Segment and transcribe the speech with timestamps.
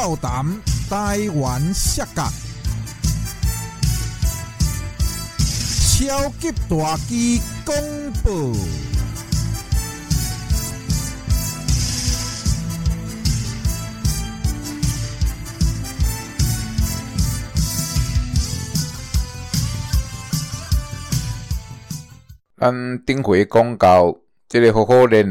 [0.00, 0.46] 跳谈
[0.88, 2.22] 台湾摔角，
[5.98, 7.74] 超级大机公
[8.22, 8.56] 布。
[22.58, 24.16] 嗯，丁回公告，
[24.48, 25.26] 这里好好练，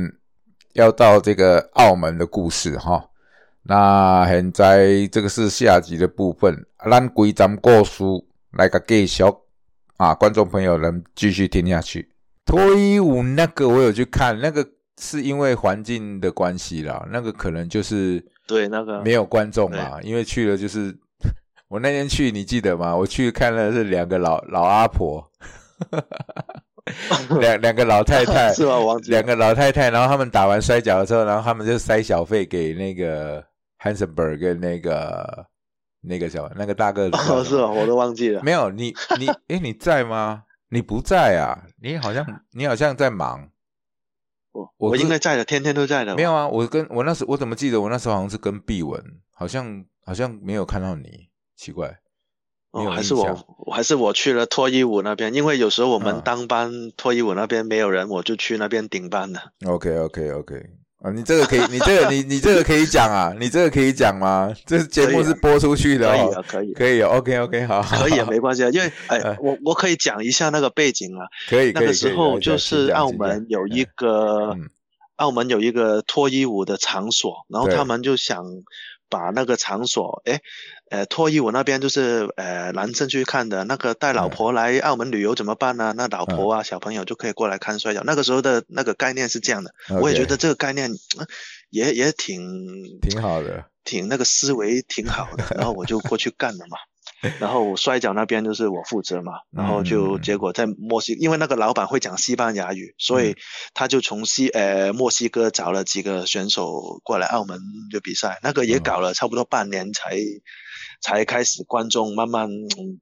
[0.73, 3.01] 要到这个澳门的故事哈。
[3.69, 8.01] 那现在这个是下集的部分，咱规章故事
[8.53, 9.23] 来个继续
[9.97, 12.09] 啊，观众朋友能继续听下去。
[12.45, 14.65] 脱衣舞那个我有去看，那个
[15.01, 20.97] 是因为环境的关系啦，那个可能就是对那个没有观众嘛，因为去了就是
[21.67, 22.95] 我那天去，你记得吗？
[22.95, 25.29] 我去看了是两个老老阿婆。
[27.41, 28.63] 两两个老太太 是
[29.07, 33.43] 两个老太太，然后他们打完摔跤之后，然后他们就塞小费给那个
[33.93, 35.47] Hansenberg 跟那个
[36.01, 37.17] 那个小那个大个子。
[37.31, 37.71] 哦，是吗？
[37.71, 38.41] 我都忘记了。
[38.43, 40.43] 没有你你哎，你在吗？
[40.69, 41.67] 你不在啊？
[41.81, 43.49] 你好像你好像在忙。
[44.51, 46.15] 我我应该在的，天天都在的。
[46.15, 51.99] 没有啊，我跟我那时我怎么记得我那时候好像是跟碧文，好像好像没有看到你，奇怪。
[52.71, 59.53] 哦，还是我，还是我去了脱衣舞那边，因为有时候我们当班脱衣舞那边没有人，我就去那边顶班的。
[59.65, 60.69] OK OK OK，
[61.07, 64.53] 啊，你这个可以，你这个你你这个可以讲啊，你这个可以讲吗？
[64.65, 74.55] 这节目是播出去的，可以啊，可以，可以，OK OK，好，可以啊，没关系啊，因为哎，我我可以讲一下那个背景啊，可以，那个时候就是澳门有一个，
[75.15, 78.43] 澳门有一个脱衣舞的场所，然后他们就想
[79.09, 80.41] 把那个场所，哎。
[80.89, 85.93] 呃，脱衣舞那边就是呃，男生去看的那个带老婆来澳门旅游怎么办呢？
[85.97, 88.03] 那老婆啊，小朋友就可以过来看摔跤。
[88.03, 90.91] 那个时候的那个概念是这样的，我也觉得这个概念
[91.69, 95.43] 也也挺挺好的，挺那个思维挺好的。
[95.57, 96.77] 然后我就过去干了嘛。
[97.39, 103.35] 然后摔跤那边就是我负责嘛，然后就结果在墨西，因为那个老板会讲西班牙语，所以
[103.73, 107.59] 他就从西呃墨西哥找了几个选手过来澳门
[107.91, 110.17] 就比赛，那个也搞了差不多半年才
[111.01, 112.49] 才开始观众慢慢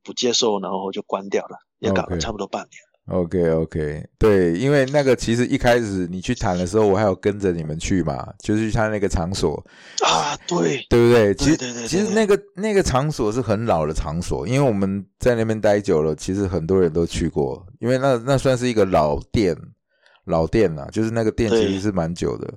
[0.04, 2.95] 不接受，然后就关掉了，也搞了差不多半年。
[3.08, 9.64] OK OK，对，因为那个其实一开始你去谈的时候，我还有跟着你们去嘛，就是去他那个场所
[10.04, 11.36] 啊，对，对不对？
[11.36, 19.56] 其实其实那个那个场所是很老的场所，因为我们在那边待久了，其实很多人都去过，因为那那算是一个老店，
[20.24, 22.52] 老店呐，就是那个店其实是蛮久的。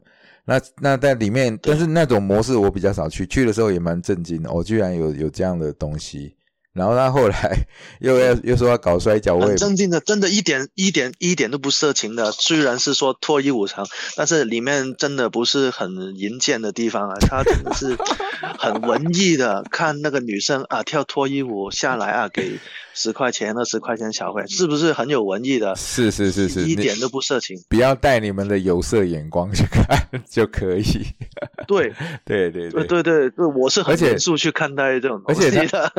[0.47, 6.34] 那那在里面，但是那种模式我比较少去，去的时候也蛮震惊的，我居然有有这样的东西。
[6.78, 7.66] 然后他后来
[8.00, 12.31] 又要 又说要搞摔跤，很正经的，真的一点一点一点都不色情的。
[12.33, 17.97] 虽然是说脱衣舞场，但是里面真的不是很淫贱的地方啊，他真的是
[18.59, 19.65] 很文艺的。
[19.71, 22.59] 看那个女生啊跳脱衣舞下来啊，给
[22.95, 25.75] 十块钱二十块钱小费，是不是很有文艺的？
[25.77, 27.56] 是是是是，一点都不色情。
[27.69, 30.84] 不要带你们的有色眼光去看就可以。
[31.66, 31.93] 对
[32.25, 35.93] 对对对对对对，我是很严肃去看待这种东西的。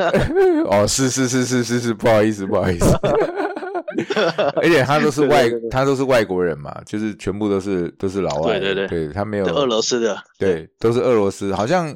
[0.70, 2.86] 哦，是是是是是是，不好意思不好意思，
[4.56, 11.94] 而且他都是外，他都是外国人嘛，就是全部都是都是老外，对对对，他没有俄罗斯的，对，都是俄罗斯，好像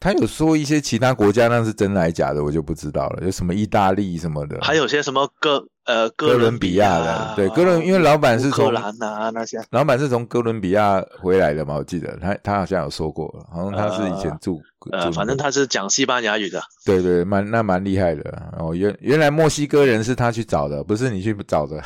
[0.00, 5.66] 他有说一些其他国家那是真来假的，我就不知道了，有什么意大利什么的，还有些什么哥。
[5.86, 14.62] 呃，哥伦比亚的，对，哥伦，因为老板是从兰啊那些， 老板是从哥伦比亚回来的嘛，我记得他他好像有说过，好像他是以前住，
[14.92, 18.22] 呃，反正他是讲西班牙语的，对对，蛮那蛮厉害的
[18.58, 21.78] 哦，原原来墨西哥人是他去找的，不是你去找的。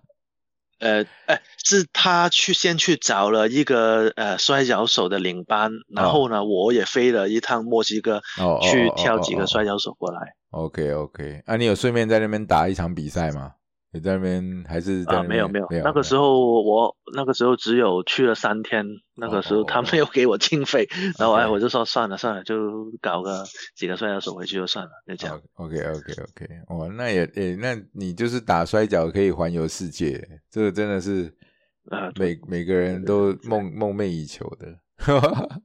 [0.80, 8.20] 呃，哎，是他去先去找了一个呃摔跤手的领班，然后呢，我也飞了一趟墨西哥，
[8.62, 10.34] 去挑几个摔跤手过来。
[10.50, 13.52] OK OK，啊，你有顺便在那边打一场比赛吗？
[13.94, 15.22] 你在那边还是啊？
[15.22, 20.88] 没有没有，那个时候我那个时候只有去了三天，那个时候他没有给我经费，
[21.18, 22.56] 然后哎我就说算了算了，就
[23.02, 23.44] 搞个
[23.76, 25.38] 几个摔跤手回去就算了，就这样。
[25.56, 31.30] OK OK OK，哦，那也诶，那你就是打摔跤可以环游世界，这个真的是
[31.90, 34.78] 啊每每个人都梦梦寐以求的。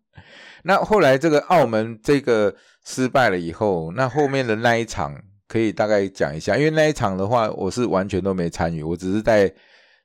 [0.64, 2.56] 那后来这个澳门这个
[2.86, 5.16] 失败了以后，那后面的那一场。
[5.50, 9.50] 可以大概讲一下，因为那一场的话，我是完全都没参与，我只是在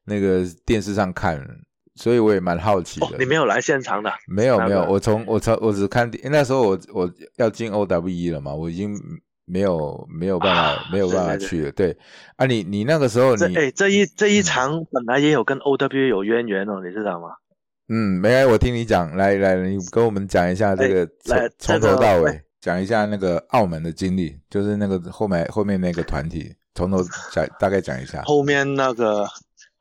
[0.05, 1.44] 那个电视上看，
[1.97, 3.19] 所以我也蛮好奇的。
[3.19, 4.12] 你没有来现场的？
[4.29, 8.97] 没有没有，我从我从我只看那时候我我要进 O W E 了嘛，我已经
[9.44, 11.72] 没有没有办法没有办法去了。
[11.72, 11.96] 对
[12.36, 17.28] 啊，你你那个时候你哎这一这一场本来也有跟 O W E 有渊源哦，你知道吗？
[17.88, 27.02] 嗯，没来，我听你讲，来来，你跟我们讲一下这个从从头这个到尾讲一下那个澳门的经历，就是那个后面后面那个团体，从头
[27.32, 28.22] 讲大概讲一下。
[28.22, 29.26] 后面那个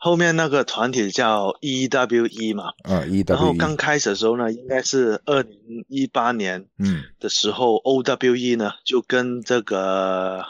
[0.03, 10.43] 后面那个团体叫 EWE 嘛，嗯，E 然后刚 E，开始的时候呢，应该是二零一八年嗯的时候，OWE 呢就跟这个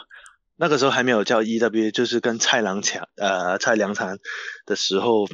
[0.56, 4.16] 那个时候还没有叫 EWE，就是跟蔡良强呃蔡良强
[4.64, 5.28] 的时候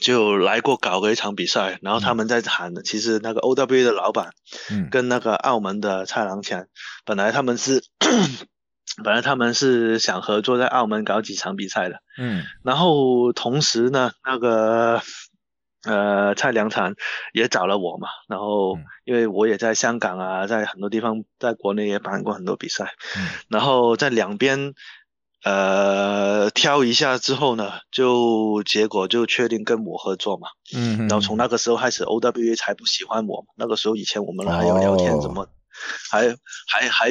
[0.00, 4.30] 就来过搞过一场比赛，然后他们在谈的，其实那个 OWE 的老板
[4.70, 4.88] 嗯。
[4.90, 6.64] 跟那个澳门的蔡良强，
[7.04, 7.84] 本来他们是
[9.04, 12.44] 本来他们是想合作在澳门搞几场比赛的，嗯。
[12.64, 15.00] 然后同时呢，那个
[15.84, 16.94] 呃蔡良强
[17.32, 23.28] 也找了我嘛，然后嗯因为我也在香港啊，在很多地方，在国内也办过很多比赛，嗯。
[23.48, 24.74] 然后在两边
[25.44, 35.48] 呃挑一下之后呢，就结果就确定跟我合作嘛，嗯，然后从那个时候开始，OWA 才不喜欢我嘛，那个时候以前我们还有聊天哦什么，
[36.10, 36.28] 还
[36.68, 37.08] 还还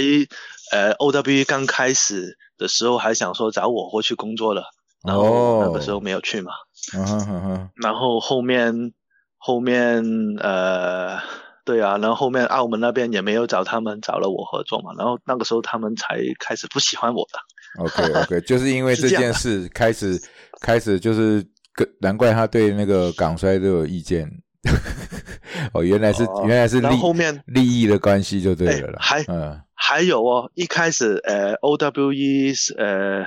[0.72, 4.64] 呃 OWA 刚开始的时候还想说找我过去工作了。
[5.02, 6.52] 然后那个时候没有去嘛，
[6.94, 8.92] 嗯哼哼哼，然后后面
[9.38, 10.04] 后面
[10.42, 11.20] 呃，
[11.64, 17.82] 对啊，然后后面澳门那边也没有找他们，找了我合作嘛，然后那个时候他们才开始不喜欢我的。
[17.82, 20.22] OK OK， 就是因为这件事开始
[20.60, 24.30] 开始就是跟难怪他对那个港衰都有意见。
[25.74, 29.00] 哦，原来是、哦原来是利然后后面利益的关系就对了啦。
[29.00, 33.26] 哎还嗯还有哦，一开始呃 OWE 是呃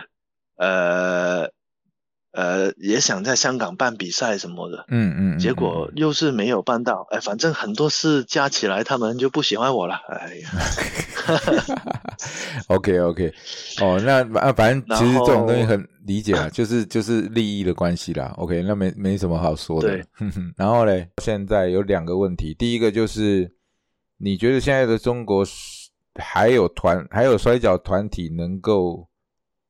[0.57, 1.51] 呃
[2.33, 10.51] 呃也想在香港办比赛什么的，嗯嗯，嗯结果又是没有办到，哎，反正很多事加起来，他们就不喜欢我了，哎呀。
[12.69, 13.33] OK OK，
[13.81, 18.35] 哦，那啊，反正其实这种东西很理解啊，就是就是利益的关系啦。
[18.37, 20.05] OK，那没没什么好说的。
[20.57, 23.51] 然后嘞，现在有两个问题，第一个就是
[24.19, 25.82] 你觉得现在的中国是
[26.15, 29.09] 还有团还有摔跤团体能够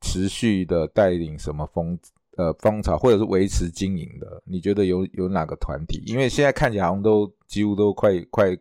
[0.01, 1.99] 持续的带领什么风
[2.37, 4.43] 呃风潮，或者是维持经营的？
[4.45, 6.03] 你觉得有有哪个团体？
[6.07, 8.57] 因为现在看起来好像都几乎都快快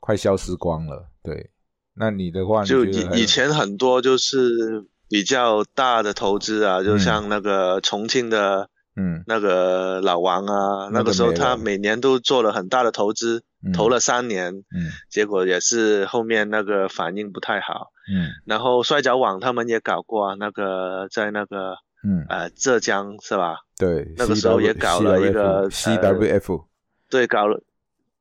[0.00, 1.08] 快消失光了。
[1.22, 1.50] 对，
[1.94, 14.90] 那你的话，就以以前很多就是比较大的投资啊，就嗯像那个重庆的嗯那个老王啊，那个时候他每年都做了很大的投资，嗯投了三年，嗯。
[15.10, 17.88] 结果也是后面那个反应不太好。
[18.12, 18.30] 嗯。
[18.44, 23.56] 然后摔跤网他们也搞过啊，那个在那个嗯，呃浙江是吧？
[23.76, 26.64] 对，那个时候也搞了一个 CWF，
[27.10, 27.62] 对，搞了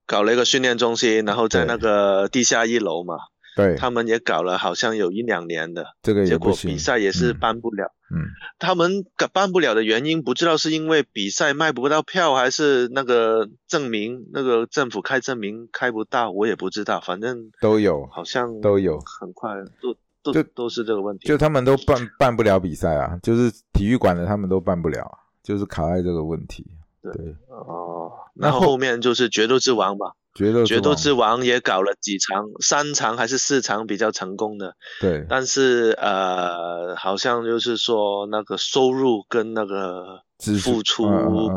[0.05, 3.15] 搞了一个训练中心，然后在那个地下一楼嘛，
[3.55, 5.85] 对，他们也搞了好像有一两年的。
[6.01, 7.39] 这个也结果比赛也是嗯。
[7.39, 7.91] 办不了。
[8.09, 8.23] 嗯
[8.59, 17.01] 他们办办不了的原因，不知道是因为比赛卖不到票，还是那个证明那个政府开证明开不到，我也不知道。
[17.01, 19.51] 反正都有好像都有，很快
[19.81, 19.93] 都
[20.23, 21.27] 都就都是这个问题。
[21.27, 26.65] 就他们都办办不了比赛啊，就是体育馆的他们都办不了啊，就是卡在这个问题。
[27.01, 35.25] 对对，哦，那后面就是决斗之王吧，决斗决斗之之王也搞了几场，三场还是四场比较成功的，对。
[35.27, 41.07] 但是呃，好像就是说那个收入跟那个支付出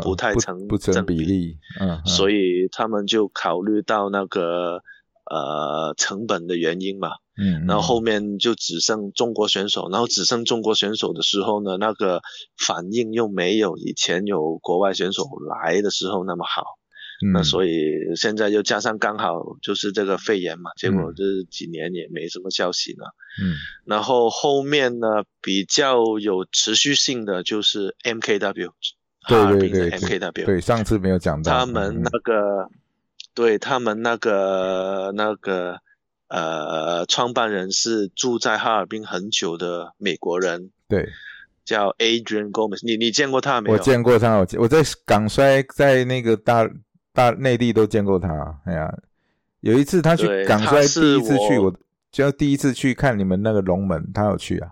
[0.00, 1.18] 不太成不成正比。
[1.18, 2.06] 例，嗯，嗯。
[2.06, 4.80] 所以他们就考虑到那个
[5.30, 12.22] 呃成本的原因嘛，嗯，然后后面就只剩中国选手，然后只剩中国选手的时候呢，那个
[12.56, 15.24] 反应又没有以前有国外选手
[15.62, 16.64] 来的时候那么好，
[17.32, 23.14] 那所以现在又加上刚好就是这个肺炎嘛，结果嗯这几年也没什么消息了。
[23.42, 25.06] 嗯然后后面呢
[25.42, 28.52] 比较有持续性的就是尔滨的
[29.28, 32.68] 对对对 MKW，对，上次没有讲到他们那个，
[33.34, 35.76] 对他们那个那个
[36.28, 41.08] 呃，创办人是住在哈尔滨很久的美国人，对，
[41.64, 42.80] 叫 Adrian Gomez。
[42.82, 43.76] 你你见过他没有？
[43.76, 46.68] 我见过他，我我在港摔在那个大
[47.12, 48.60] 大内地都见过他。
[48.64, 48.92] 哎呀，
[49.60, 51.74] 有一次他去港摔，他是第一次去我我
[52.10, 54.70] 就第一次去看你们那个龙门，他有去啊。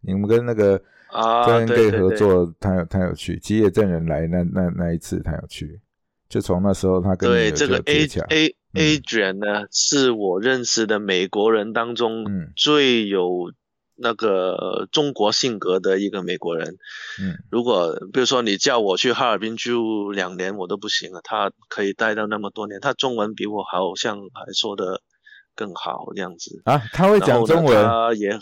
[0.00, 5.80] 你们跟那个啊，跟对对对合作，他有他有去，吉野证人来那那那一次他有去，
[6.28, 13.52] 就从那时候他跟你对这个就 A A 嗯 Adrian 呢，是我认识的美国人当中嗯最有
[13.96, 16.76] 那个中国性格的一个美国人。
[17.20, 21.20] 嗯如果比如说你叫我去哈尔滨住两年，我都不行啊。
[21.24, 25.00] 他可以待到那么多年，他中文比我好像还说的
[25.54, 26.62] 更好这样子。
[26.64, 28.38] 啊，他会讲中文，他也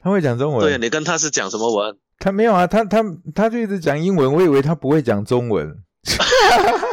[0.00, 0.66] 他会讲中文。
[0.66, 1.96] 对你跟他是讲什么文？
[2.18, 3.02] 他没有啊，他他
[3.34, 5.82] 他就一直讲英文，我以为他不会讲中文。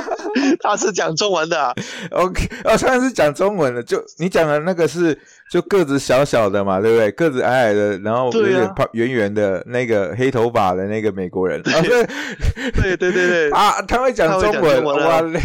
[0.59, 1.73] 他是讲中文的。
[2.11, 3.81] OK，哦，他是讲中文的。
[3.83, 5.17] 就你讲的那个是
[5.51, 7.11] 就个子小小的嘛，对不对？
[7.11, 11.61] 个子矮矮的，然后有点胖圆圆的那个黑头发的那个美国人。
[11.63, 11.81] 对
[12.71, 15.39] 对对对对 啊，他会讲中文，哇嘞！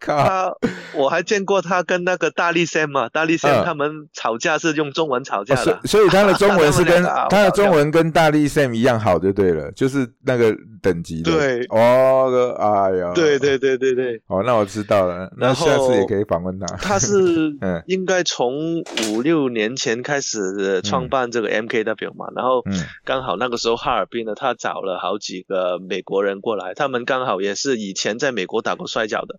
[0.00, 0.52] 他
[0.94, 11.32] 我还见过他跟那个大力 Sam 嘛，大力 Sam 他们吵架是用中文吵架的，所以他的中文是跟 他的中文跟大力 Sam 一样好就对了，就是那个等级的。
[11.32, 16.66] 对，哦，哎呀，对对对对对，哦，那我知道了，那下次也可以访问他。
[16.76, 17.52] 他是
[17.86, 22.62] 应该从五六年前开始创办这个 MKW 嘛，然后
[23.04, 29.36] 刚好那个时候哈尔滨呢，他找了好几个美国人过来，他们刚好也是以前在美国打过摔跤的。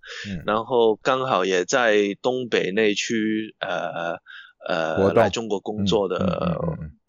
[0.49, 4.17] 然后刚好也在东北那区，呃
[4.67, 6.17] 呃，来中国工作的，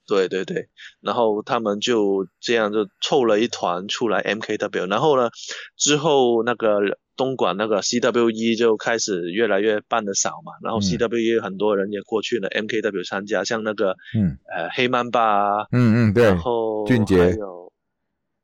[0.07, 0.69] 对对对。
[1.01, 4.91] 然后他们就这样就凑了一团出来 MKW。
[4.91, 5.31] 然后呢，
[5.79, 6.81] 之后那个
[7.17, 10.53] 东莞那个 CWE 就开始越来越办的少嘛。
[10.63, 17.73] 然后 CWE 很多人也过去了 MKW 参加，像那个，嗯，呃，黑曼巴，嗯嗯，对，然后俊杰，还有，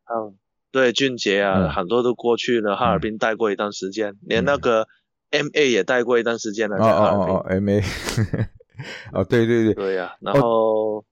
[0.07, 0.39] 嗯。
[0.77, 4.87] 对俊杰啊，很多都过去了，哈尔滨待过一段时间，连那个
[5.31, 7.21] M A 也待过一段时间了，在哈尔滨。
[7.21, 7.81] 哦哦哦，M A，
[9.15, 9.73] 哦对对对。
[9.73, 11.03] 对呀，然后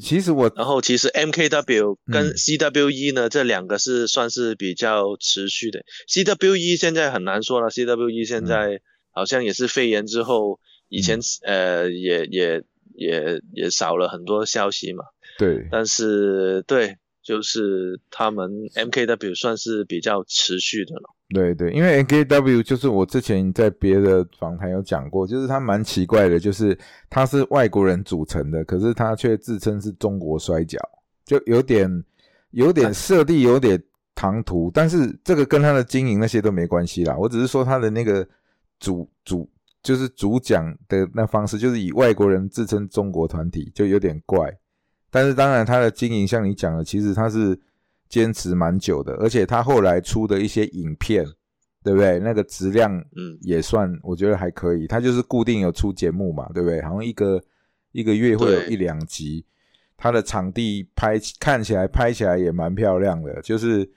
[0.00, 5.84] 其实我，然后其实 M K W 跟 C W E 呢，这两个是算是比较持续的。
[6.08, 8.80] C W E 现在很难说了，C W E 现在
[9.12, 10.58] 好像也是肺炎之后，
[10.88, 12.64] 以前呃也也
[12.96, 15.04] 也也少了很多消息嘛。
[15.38, 15.68] 对。
[15.70, 16.96] 但是对。
[17.22, 21.02] 就是他们 MKW 算是比较持续的了。
[21.34, 30.78] 对对，因为 MKW 就是我之前在别的访谈有讲过，就是他蛮奇怪的，就是他是外国人组成的，可是他却自称是中国摔跤，
[31.24, 32.04] 就有点
[32.50, 33.82] 有点设立有点
[34.14, 34.70] 唐突。
[34.74, 38.28] 但是这个跟他的经营那些都没关系啦，我只是说他的那个
[38.78, 39.48] 主主
[39.82, 44.54] 就是主讲的那方式，就是以外国人自称中国团体，就有点怪。
[45.14, 47.56] 但是当然，他的经营像你讲的，其实他是
[48.08, 51.22] 坚持蛮久的，而且他后来出的一些影片，
[51.84, 52.18] 对不对？
[52.18, 54.86] 那个质量，嗯，也算我觉得还可以。
[54.86, 56.80] 他就是固定有出节目嘛，对不对？
[56.80, 57.42] 好像一个
[57.92, 59.44] 一个月会有一两集。
[59.98, 63.88] 他的场地拍看起来拍起来也蛮漂亮的，就是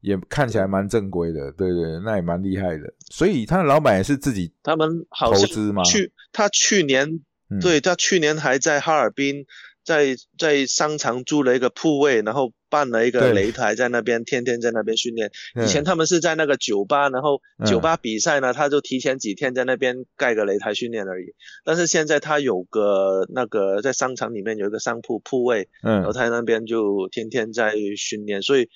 [0.00, 2.92] 也看起来蛮正规的，对对，那也蛮厉害的。
[3.10, 5.84] 所以他的老板也是自己他们投资吗？
[5.84, 7.20] 去他去年，
[7.60, 9.46] 对他去年还在哈尔滨。
[9.88, 15.30] 在在商场租了一个铺位，然后办了一个擂台在那边，天天在那边训练。
[15.64, 21.32] 以前他们是在那个酒吧，然后酒吧比赛呢，他就提前几天在那边盖个擂台训练而已。
[21.64, 28.68] 但是现在他有个那个在商场里面有一个商铺铺位，然后他那边就天天在训练，所以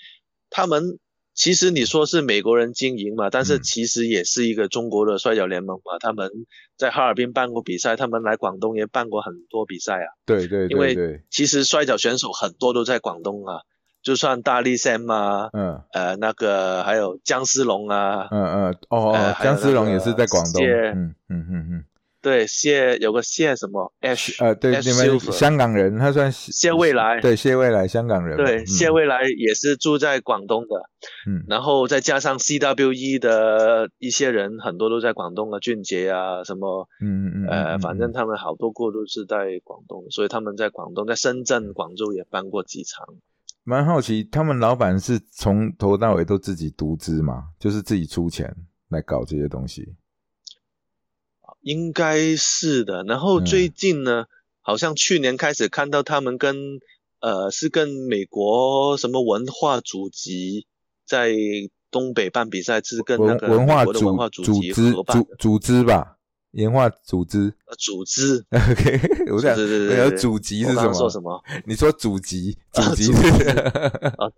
[0.49, 0.99] 他们。
[1.43, 5.99] 其实你说是美国人经营嘛，但是其实也是一个中国的摔跤联盟嘛。
[5.99, 6.31] 他们
[6.79, 10.07] 在哈尔滨办过比赛，他们来广东也办过很多比赛啊。
[10.25, 13.63] 对对对，因为其实摔跤选手很多都在广东啊，
[14.05, 21.85] 就算大力 Sam 啊，嗯，呃，那个还有姜思龙啊，嗯嗯，哦哦，姜思龙也是在广东，嗯嗯嗯嗯。
[22.23, 30.77] 对谢有个谢什么 H 呃对你们香港人他算谢未来对谢未来香港人对谢未来也是住在广东的
[31.29, 31.43] 嗯。
[31.49, 43.05] 然后再加上 CWE 的一些人很多都在广东啊俊杰啊什么嗯嗯嗯呃反正他们好多过都是在广东所以他们在广东在深圳广州也办过几场。
[43.65, 48.55] 蛮好奇他们老板是从头到尾都自己独资嘛就是自己出钱
[48.91, 49.97] 来搞这些东西。
[51.63, 54.27] 应该是的，然后最近呢，
[54.61, 56.81] 好像去年开始看到他们跟
[57.21, 60.31] 呃是跟美国什么文化组织
[61.07, 61.33] 在
[61.91, 65.05] 东北办比赛，是跟那个文化组文化组织组
[65.39, 66.12] 组织吧。
[66.53, 69.01] 演化组织，组织， OK，
[69.33, 70.93] 我想，对对对，祖籍是什么？
[70.93, 71.43] 说什么？
[71.65, 73.49] 你说祖籍，祖籍是，
[74.19, 74.29] 啊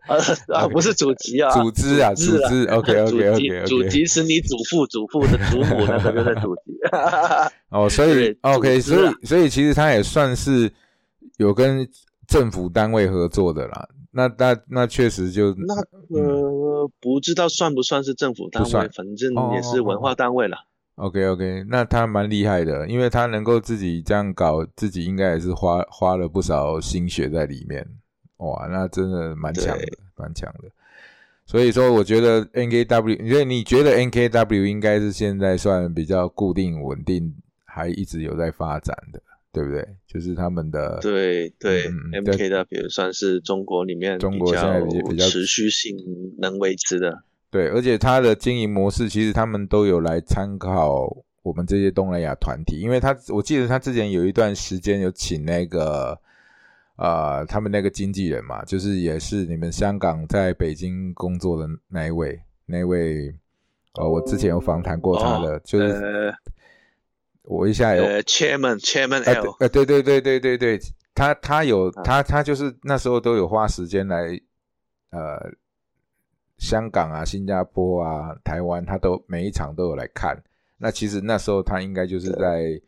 [0.55, 6.79] 啊，不是祖籍啊，组织啊，组织，OK OK OK，祖籍是你祖父祖父的祖母那个就是祖籍。
[7.71, 10.71] 哦，所以 OK，所以所以其实他也算是
[11.39, 11.89] 有跟
[12.29, 13.89] 政府单位合作的啦。
[14.13, 15.75] 那那那确实就那
[16.17, 20.59] 呃不知道算不算是政府单位，反正也是文化单位了。
[20.97, 27.85] OK OK，那他蛮厉害的，因为他能够自己这样搞，自己应该也是花花了不少心血在里面。
[28.37, 29.85] 哇，那真的蛮强的，
[30.17, 30.71] 蛮强的。
[31.47, 37.35] 所以说，我觉得 NKW，因为你觉得 NKW 应该是现在算比较固定稳定，
[37.65, 39.21] 还一直有在发展的，
[39.53, 39.87] 对不对？
[40.07, 45.97] 就是他们的对对，MKW 算是中国里面中国现在比较持续性
[46.39, 47.25] 能维持的。
[47.55, 51.07] 对，而且他的经营模式其实他们都有来参考
[51.45, 56.19] 我们这些东南亚团体，因为他我记得他之前有一段时间有请那个
[56.97, 63.33] 呃他们那个经纪人嘛，就是也是你们香港在北京工作的那一位，那位
[64.01, 66.35] 呃我之前有访谈过他的，就是呃
[67.45, 70.81] 我一下有呃，Chairman Chairman 哎 L，对呃对对对对对对，
[71.15, 72.03] 他他有啊。
[72.03, 74.37] 他他就是那时候都有花时间来
[75.11, 75.39] 呃
[76.65, 80.35] 香港啊、新加坡啊、台湾，他都每一场都有来看。
[80.79, 82.81] 那其实那时候他应该就是在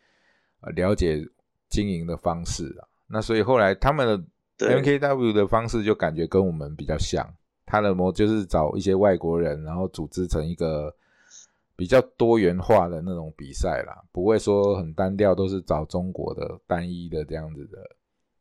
[0.61, 1.23] 呃了解
[1.69, 2.89] 经营的方式啊。
[3.07, 4.25] 那所以后来他们的
[4.57, 7.23] 对 MKW 的方式就感觉跟我们比较像，
[7.67, 10.95] 他的模就是找一些外国人，然后组织成一个
[11.77, 17.79] 比较多元化的那种比赛啦，不会说很单调，都是找中国的单一的这样子的。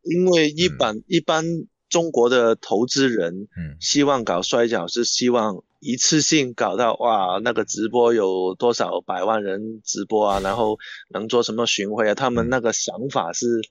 [0.04, 1.44] 因为一般、一般
[1.90, 10.78] 中国的投资人嗯希望搞摔跤，是希望一次性搞到哇，那个直播有多少百万人直播啊， 然后
[11.10, 12.16] 能做什么巡回啊？
[12.16, 13.62] 他们那个想法是，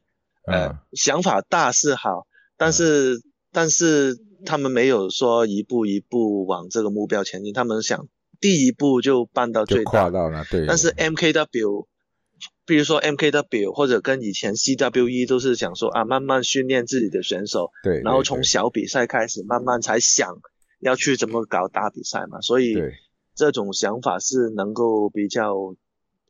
[0.47, 3.21] 呃，嗯想法大是好，但是、
[3.53, 4.17] 但是
[4.47, 8.07] 他们没有说一步一步往这个目标前进，他们想
[8.41, 9.91] 第一步就办到最大。
[9.91, 10.67] 跨到了，对。
[10.67, 11.87] 但是 MKW，
[12.67, 20.37] 比如说 MKW 或者跟以前 CWE 都是想说啊，慢慢训练自己的选手，对，然后从小比赛开始，慢慢才想
[20.81, 22.41] 要去怎么搞大比赛嘛。
[22.41, 22.93] 所以对
[23.35, 25.55] 这种想法是能够比较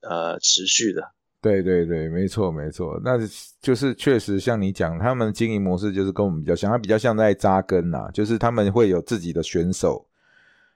[0.03, 1.03] 呃持续的。
[1.41, 3.19] 对对对，没错没错，那
[3.61, 10.07] 就是确实像你讲，他们经营模式就是跟我们比较像，他比较像在扎根呐、就是他们会有自己的选手，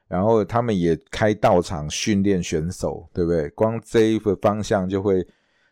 [0.09, 3.49] 然后他们也开道场训练选手，对不对？
[3.51, 5.27] 光这一个方向就会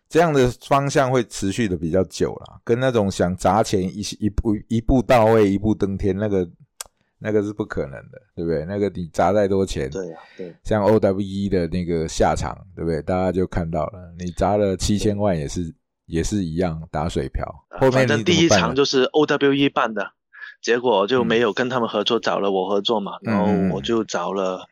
[0.09, 6.49] 这样的方向会持续的比较久啦，跟那种想砸钱一一步一步到位一步登天那个
[7.19, 8.65] 那个是不可能的，对不对？
[8.67, 13.03] 那个你砸再多钱，对呀、对，像 OWE 的那个下场，对不对？
[13.03, 15.75] 大家就看到了，你砸了七千万也是
[16.07, 17.45] 也是一样打水漂。
[17.71, 20.13] 后面的第一场就是 OWE 办的，
[20.63, 24.69] 结果就嗯没有跟他们合作，找了我合作嘛，然后我就找了。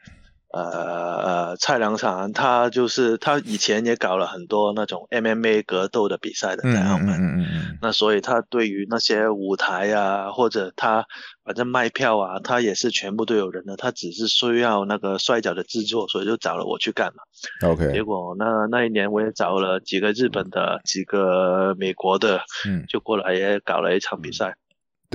[0.54, 11.06] 呃呃，蔡良场他就是他以前也搞了很多那种 MMA 格斗的比赛的嗯在澳门，嗯嗯嗯嗯那所以他对于那些舞台啊，或者他
[11.44, 17.22] 反正卖票啊，他也是全部都有人的，他只是需要那个摔跤的制作，所以就找了我去干嘛。
[17.62, 24.54] 嗯，OK，结果那那一年我也找了几个日本的、几个美国的，嗯，就过来也搞了一场比赛。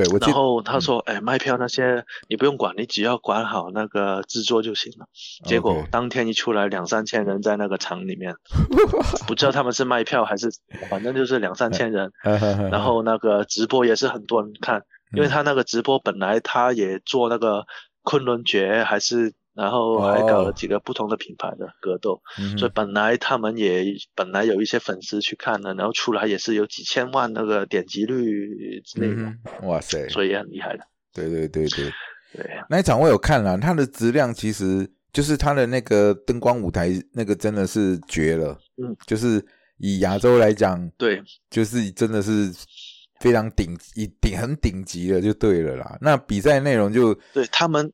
[0.03, 5.07] 对我，然后他说：“哎，卖票那些你不用管，你只要管好那个制作就行了。”
[5.45, 8.35] 结果当天一出来，两三千人在那个场里面，
[9.27, 10.49] 不知道他们是卖票还是，
[10.89, 12.12] 反正就是两三千人。
[12.23, 14.83] 然然后那个直播也是很多人看，
[15.15, 17.65] 因为嗯他那个直播本来他也做那个
[18.03, 20.43] 昆仑决，还是然后还搞哦。
[20.43, 23.85] 了几个不同的品牌的格斗，嗯所以本来他们也
[24.15, 30.83] 本来有一些粉丝去看的，然后出来也是有几千万那个点击率之类的，嗯哇塞，所以也很厉害的。
[31.13, 31.85] 对对对对，
[32.33, 39.43] 对，那一场我有看了，它的质量其实就是它的那个灯光舞台那个真的是绝了，嗯，就是
[39.79, 42.51] 以亚洲来讲，对，就是真的是
[43.19, 45.97] 非常顶一顶很顶级的就对了啦。
[45.99, 47.91] 那比赛内容就对他们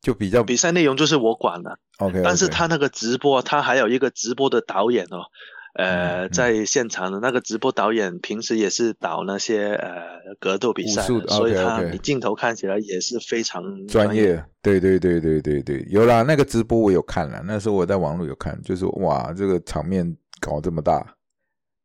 [0.00, 5.26] 就比较比赛内容就是我管了，OK，但是他那个直播，他还有一个直播的导演哦，
[5.74, 14.44] 呃，在现场的那个直播导演平时也是导那些呃格斗比赛的所以他你镜头看起来也是非常专业。
[14.62, 21.04] 对对对对对对，有啦，那个直播我有看了，那时候我在网络有看，就是哇，这个场面搞这么大，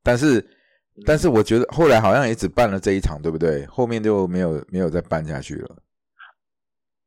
[0.03, 3.65] 但是嗯但是我觉得后来好像也只办了这一场，对不对？
[3.65, 5.75] 后面就没有没有再办下去了。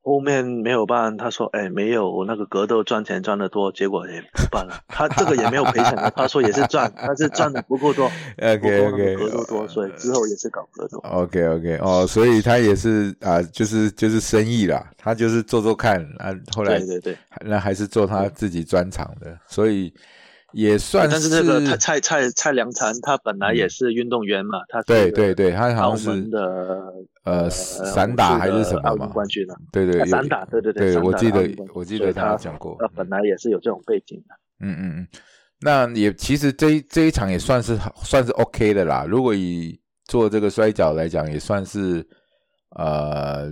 [0.07, 4.81] 后面没有办，他说，哎，没有那个格斗赚钱赚得多，结果也不办了。
[4.87, 10.99] 他这个也没有赔钱的，他说也是赚，但是赚的不够多， 不 OK 够那个 OK 格斗多，所以之后也是搞格斗。
[10.99, 19.93] OK OK 哦，所以他也是啊，就是就是生意啦，他就是做做看啊，后来对对对，那还是做他自己专长的，所所以
[20.53, 26.31] 也算但是这个他蔡蔡蔡良禅，他本来也是运动员嘛，他对对对，他好像是
[27.25, 29.07] 呃散打还是什么？
[29.09, 29.57] 冠军啊。
[29.73, 34.35] 对对，有啊散打对对对对，我记得我记得他讲过，他本来也是有这种背景的。
[34.61, 35.09] 嗯嗯嗯，
[35.61, 39.05] 那也其实这一这一场也算是算是 OK 的啦。
[39.07, 42.07] 如果以做这个摔跤来讲，也算是
[42.71, 43.51] 呃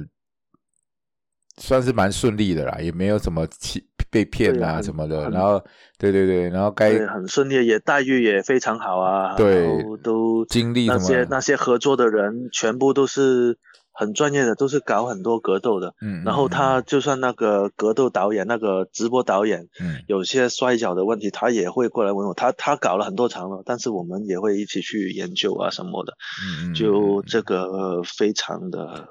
[1.61, 5.29] 算是蛮顺利的啦，也没有什么欺被骗对啊什么的。
[5.31, 5.61] 然后
[5.99, 9.35] 对对对，然后该对，很顺利，也待遇也非常好啊。
[9.35, 9.67] 对
[10.05, 13.59] 都经历那些那些合作的人全部都是
[13.93, 15.95] 很专业的，都是搞很多格斗的。
[16.01, 22.35] 嗯，然后他就算那个格斗导演、那个直播导演，嗯有些摔跤的问题，他也会过来问我。
[22.35, 26.13] 他他搞了很多场了，但是我们也会一起去研究啊什么的，
[26.47, 29.09] 嗯嗯，就这个非常的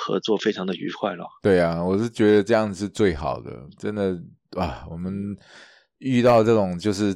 [0.00, 1.26] 合作，非常的愉快了。
[1.42, 4.18] 对啊，我是觉得这样是最好的，真的
[4.56, 5.36] 啊，我们
[5.98, 7.14] 遇到这种就是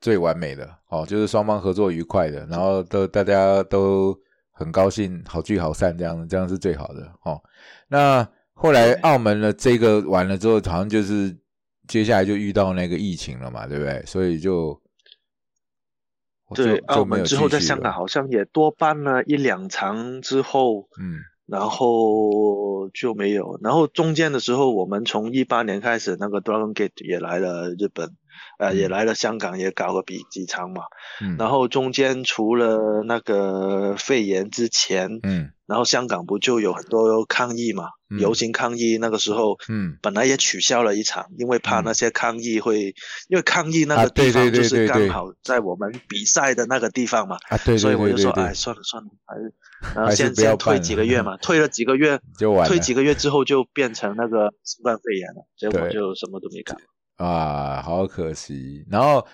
[0.00, 4.18] 最完美的哦，就是双方合作愉快的，然后都大家都
[4.50, 7.40] 很高兴，好聚好散，这样这样是最好的哦。
[7.88, 11.36] 那后来澳门的这个完了之后，好像就是
[11.86, 14.02] 接下来就遇到那个疫情了嘛，对不对？
[14.06, 14.80] 所以就
[16.54, 21.18] 对，澳门之后在香港好像也多办了一两场之后，嗯
[21.52, 23.58] 然后就没有。
[23.62, 28.16] 然后中间的时候，我们从一八年开始，那个 Dragon Gate 也来了日本，
[28.58, 30.84] 呃，嗯也来了香港，也搞个比几场嘛。
[31.20, 38.98] 嗯，然后中间除了那个肺炎之前，嗯然后香港不就有很多抗议嘛，嗯游行抗议。
[38.98, 42.94] 那个时候嗯本来也取消了一场，因为怕嗯那些抗议会，
[43.28, 47.36] 因为抗议那啊个地方对对对就是对对刚好在我们比赛的那个地方嘛。
[47.48, 49.54] 啊，对所以我就说，对对对对哎，，算了算了，还是，
[49.94, 56.76] 然后先先退几个月嘛，退了几个月， 就完了退几个月之后就变成那个新冠肺炎了，结果对就什么都没干。
[57.16, 58.84] 啊，好可惜。
[58.90, 59.24] 然后，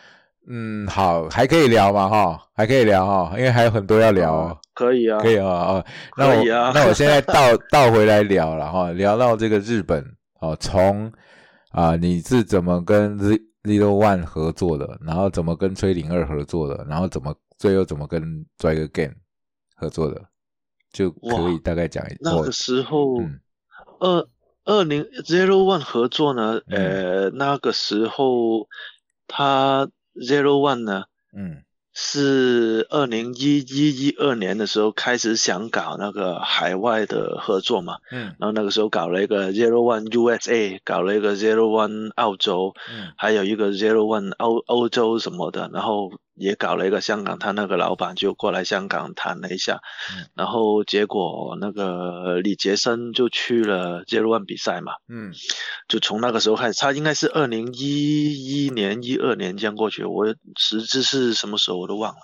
[0.49, 4.59] 嗯，好，还可以聊嘛，哈，还可以聊哈，因为还有很多要聊哦。
[4.75, 5.85] 可以啊，可以啊，哦，
[6.17, 10.05] 那我可以啊那我现在 倒倒回来聊了哈，聊到这个日本
[10.41, 11.11] 哦，从
[11.71, 18.23] 啊你是怎么跟 Z Zero One 合作的，然后怎么跟崔零二合作的，然后怎么最后怎么跟
[18.59, 19.15] Dragon Game
[19.75, 20.23] 合作的，
[20.93, 23.41] 就可以大概讲一下那个时候嗯
[24.01, 24.29] 二
[24.65, 28.69] 二零 Zero One 合作呢，嗯呃，那个时候
[29.27, 31.05] 他 Zero One 呢
[31.37, 31.65] 嗯
[32.01, 49.81] 是二零一一一二年的时候开始想搞那个海外的合作嘛，嗯然后那个时候搞了一个 Zero One USA，搞了一个 Zero One 澳洲，嗯还有一个 Zero One 欧欧洲什么的，然后也搞了一个香港，他那个老板就过来香港谈了一下，
[50.13, 50.27] 嗯。
[50.35, 55.33] 然后结果那个李杰森就去了 Zero One 比赛嘛，嗯。
[55.89, 62.21] 就从那个时候开始，他应该是二零一一年、一二年这样过去，我实质是什么时候我都忘了，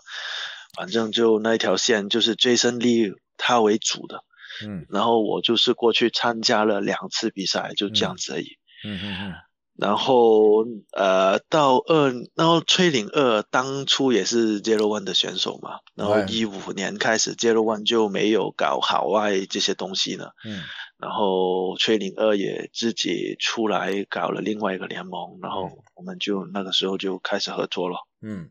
[0.77, 4.21] 反正就那一条线就是 Jason Lee 他为主的，
[4.67, 4.87] 嗯。
[4.91, 8.59] 然后我就是过去参加了两次比赛，就这样子而已。
[8.85, 9.35] 嗯嗯嗯
[9.77, 20.63] 然后呃，到二，然后崔岭二当初也是 Zero One 的选手嘛，然后哎一五年开始 Zero One 就没有搞海外这些东西了，嗯
[20.97, 27.99] 然后崔岭二也自己出来搞了另外一个联盟，然后我们就那个时候就开始合作了。
[28.23, 28.51] 嗯。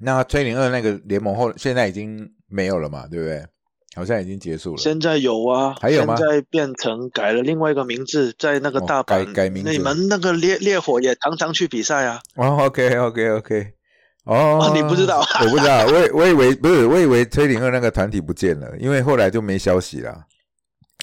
[0.00, 3.46] 那崔零二那个联盟后现在已经没有了嘛，对不对？
[3.98, 4.78] 好像已经结束了。
[4.78, 12.20] 现在有啊，还有吗现在变成改了另外一个名字，在那个哦大阪，改改名字你们那个烈烈火也常常去比赛啊。
[12.36, 13.66] 哦，OK OK OK，
[14.24, 20.14] 哦哦你不知道我不知道，我以我以为不是，我以为崔零二那个团体不见了，因为后来就没消息了。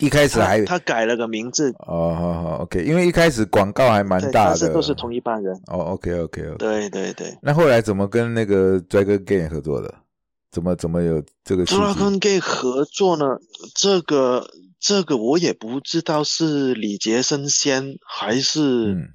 [0.02, 5.54] 一开始还他他改了个名字，哦，好好 OK，因为一开始广告还蛮，大的，但是都是同一班人。
[5.68, 9.94] 哦，OK OK OK，对对对那后来怎么跟那个 Dragon Game 合作的？
[10.56, 13.26] 怎么怎么有这个契机？，Dragon Gate 合作呢？
[13.76, 14.48] 这个
[14.80, 19.10] 这个我也不知道是李杰森先还是嗯。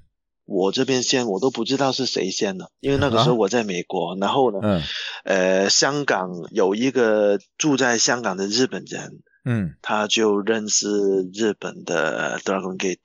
[0.45, 4.83] 我这边先，我都不知道是谁先的，因为那个时候我在美国，然后呢，嗯。
[5.23, 9.73] 呃，香港有一个住在香港的日本人，嗯。
[9.81, 10.87] 他就认识
[11.33, 12.99] 日本的 Dragon Gate，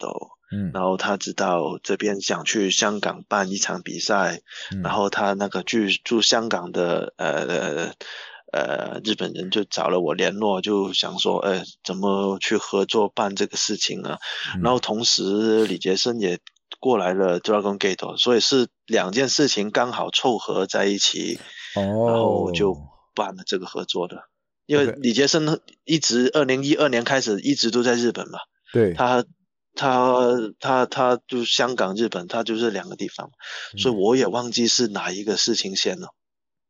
[0.56, 4.40] 嗯然后他知道这边想去香港办一场比赛，
[4.72, 7.92] 嗯，然后他那个住住香港的呃
[8.52, 14.16] 呃日本人就找了我联络，就想说，呃，怎么去合作办这个事情呢？
[14.54, 16.38] 嗯然后同时李杰森也
[16.80, 21.38] 过来了 Dragon Gate，所以是两件事情刚好凑合在一起，
[21.74, 22.76] 哦，然后就
[23.14, 24.28] 办了这个合作的。
[24.66, 28.40] 因为李杰森一直二零一二年开始一直都在日本嘛，
[28.72, 29.24] 对，他
[29.76, 30.18] 他
[30.58, 33.30] 他他就香港、日本，他就是两个地方，
[33.78, 33.98] 所以嗯。
[33.98, 36.08] 我也忘记是哪一个事情先了。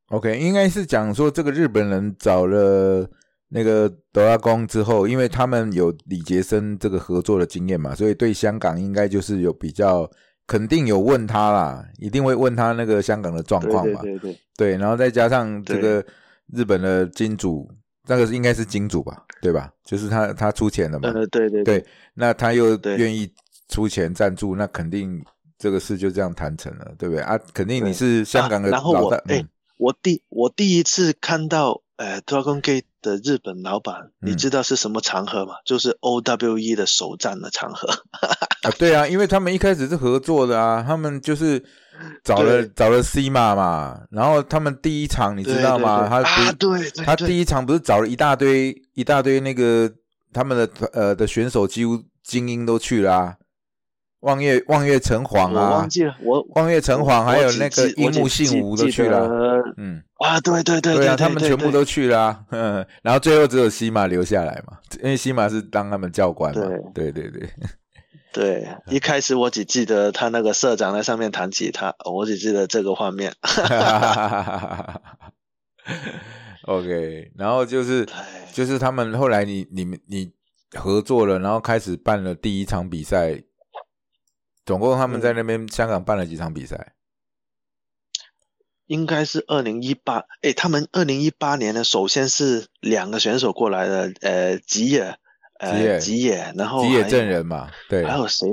[0.08, 3.08] OK，应该是讲说这个日本人找了
[3.48, 10.08] 那个德拉宫之后，因为他们有李杰森这个合作的经验嘛，所以对香港应该就是有比较
[10.46, 16.04] 肯定有问他啦，一定会问他那个香港的状况嘛，对对对，对，然后再加上这个
[16.52, 17.68] 日本的金主，
[18.06, 19.70] 那个应该是金主吧，对吧？
[19.84, 23.30] 就是他他出钱了嘛，呃，对对对，那他又愿意
[23.68, 25.22] 出钱赞助，那肯定
[25.58, 27.38] 这个事就这样谈成了，对不对啊？
[27.52, 35.56] 肯定你是香港的啊然后我哎嗯我第我第一次看到呃 Dragon Gate 的日本老板，你知道是什么场合吗？
[35.66, 37.88] 就是 OWE 的首战的场合。
[38.64, 41.62] 啊，对啊，因为他们一开始是合作的啊，他们就是
[42.24, 46.06] 找了找了 C 马嘛，然后他们第一场你知道吗？
[46.08, 49.90] 他啊，对，他第一场不是找了一大堆一大堆那个
[50.32, 53.36] 他们的呃的选手，几乎精英都去了啊。
[54.20, 59.28] 望月望月城隍啊，我忘记了，我望月城隍还有那个樱木信吾都去了，
[59.76, 60.02] 嗯。
[60.18, 66.62] 啊，对对对对啊，他们全部都去了，嗯，然后最后只有西马留下来嘛，因为西马是当他们教官嘛，
[66.94, 67.12] 对。
[67.12, 67.48] 对对对，
[68.88, 73.34] 一开始我只记得他那个社长在上面弹吉他，我只记得这个画面，
[76.66, 78.06] OK，然后就是
[78.52, 80.32] 就是他们后来你你们你
[80.72, 83.42] 合作了，然后开始办了第一场比赛。
[84.64, 86.94] 总共他们在那边香港办了几场比赛？
[88.86, 90.24] 应该是二零一八。
[90.42, 95.20] 哎，他们二零一八年呢，首先是两个选手过来的，呃，吉野，
[95.58, 98.48] 呃，吉野，然后吉野证人嘛，对，还有谁？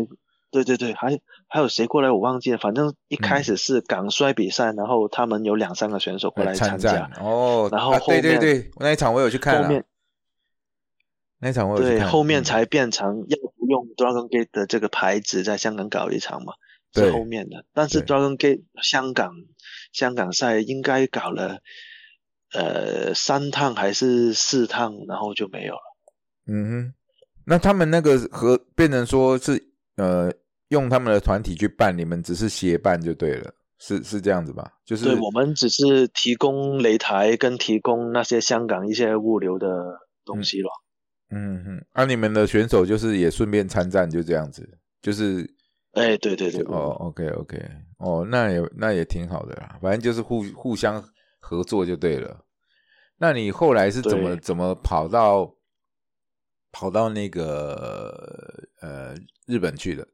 [0.51, 2.11] 对对对，还还有谁过来？
[2.11, 2.57] 我忘记了。
[2.57, 7.09] 反正一开始是港摔比赛，然后他们有两三个选手过来参加。
[7.19, 9.63] 哦，然后对对对，那一场我有去看。
[9.63, 9.83] 后面
[11.39, 13.51] 那场我有对，后面才变成要不。
[13.65, 16.53] 用 Dragon Gate 的这个牌子在香港搞一场嘛，
[16.93, 17.63] 是后面的。
[17.73, 19.31] 但是 Dragon Gate 香港
[19.93, 21.59] 香港赛应该搞了
[22.53, 25.92] 呃三趟还是四趟，然后就没有了。
[26.47, 26.93] 嗯哼，
[27.45, 29.61] 那他们那个和变成说是
[29.97, 30.31] 呃
[30.69, 34.71] 用他们的团体去办，你们只是协办就对了，是是这样子吧？
[34.85, 39.67] 就是对我们只是提供擂台跟提供那些香港一些物流的
[40.25, 40.69] 东西了。
[41.29, 44.67] 嗯哼，那你们的选手就是也顺便参战，就这样子，
[45.01, 45.49] 就是，
[45.93, 47.57] 哎，对对对，哦，OK OK，
[47.97, 51.03] 哦，那也那也挺好的啦，反正就是互互相
[51.39, 52.45] 合作就对了。
[53.17, 55.51] 那你后来是怎么怎么跑到
[56.73, 59.15] 跑到那个呃
[59.47, 60.05] 日本去的？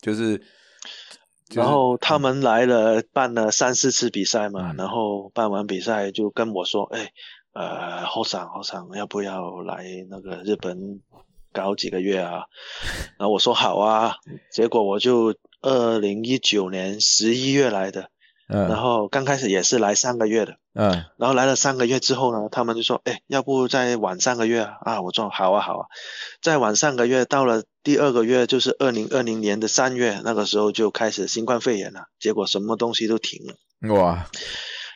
[0.00, 0.40] 就是，
[1.52, 7.12] 然后他们来了，办了三四次比赛嘛，然后办完比赛就跟我说，哎。
[7.54, 11.00] 呃，后场后场，要不要来那个日本
[11.50, 12.44] 搞几个月啊？
[13.18, 14.14] 然后我说好啊，
[14.52, 18.10] 结果我就二零一九年十一月来的，
[18.48, 24.78] 嗯，然后刚开始也是来三个月的，嗯，然后来了三个月之后呢，他们就说，哎，要不再晚三个月啊？
[24.80, 25.86] 啊，我说好啊好啊，
[26.40, 34.26] 再晚三个月，到了第二个月就是二零二零年的三月，那个时候就开始新冠肺炎了，结果什么东西都停了，哇。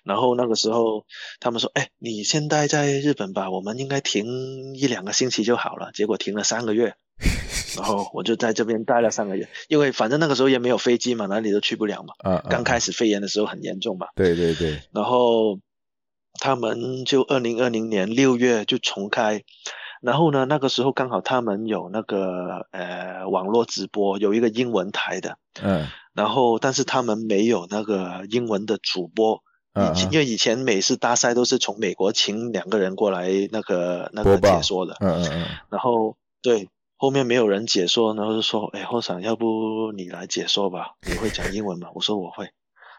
[0.04, 1.04] 然后那个时候，
[1.38, 6.96] 他们说：“哎，你先待在日本吧，我们应该停一两个星期就好了。”结果停了三个月，
[7.76, 12.14] 然后我就在这边待了三个月，因为反正那个时候也没有飞机嘛，哪里都去不了嘛。
[12.18, 14.08] 啊，刚开始肺炎的时候很严重嘛。
[14.14, 14.80] 对对对。
[14.92, 15.58] 然后
[16.40, 19.42] 他们就二零二零年六月就重开，
[20.00, 25.38] 然后呢，那个时候刚好他们有那个呃网络直播，有一个英文台的。
[25.62, 25.86] 嗯。
[26.14, 29.40] 然后，但是他们没有那个英文的主播。
[29.74, 36.68] 以前因为以前每次大赛都是从美国请两个人过来那个那个解说的，嗯嗯嗯，然后对
[37.02, 40.92] 后面没有人解说，然后就说，哎，后场要不你来解说吧？
[41.04, 41.88] 你会讲英文吗？
[41.96, 42.50] 我说我会，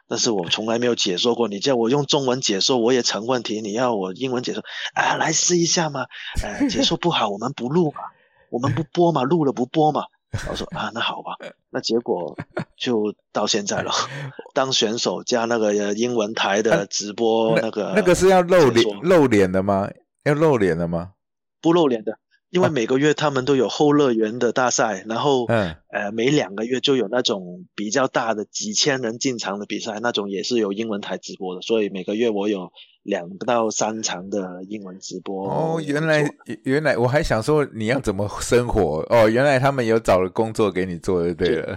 [0.09, 4.61] 但是我从来没有解说过，你叫我用中文解说我也成问题，你要我英文解说，
[4.93, 6.07] 啊，来试一下嘛，
[6.43, 8.01] 呃， 解说不好我们不录嘛，
[8.49, 10.03] 我们不播嘛，录了不播嘛。
[10.49, 11.37] 我说啊，那好吧，
[11.69, 12.37] 那结果
[12.75, 13.93] 就到现在了。
[14.53, 19.89] 当选手加那个英文台的直播，那个那个是要露脸露脸的吗？
[20.25, 21.13] 要露脸的吗？
[21.61, 22.19] 不露脸的。
[22.53, 35.49] 因为每个月他们都有后乐园的大赛，然后呃每两个月就有那种比较大的几千人进场的比赛，那种也是有英文台直播的，所以每个月我有两到三场的英文直播。
[35.49, 36.29] 哦，原来
[36.63, 41.75] 原来我还想说你要怎么生活哦，原来他们有找了工作给你做就对了。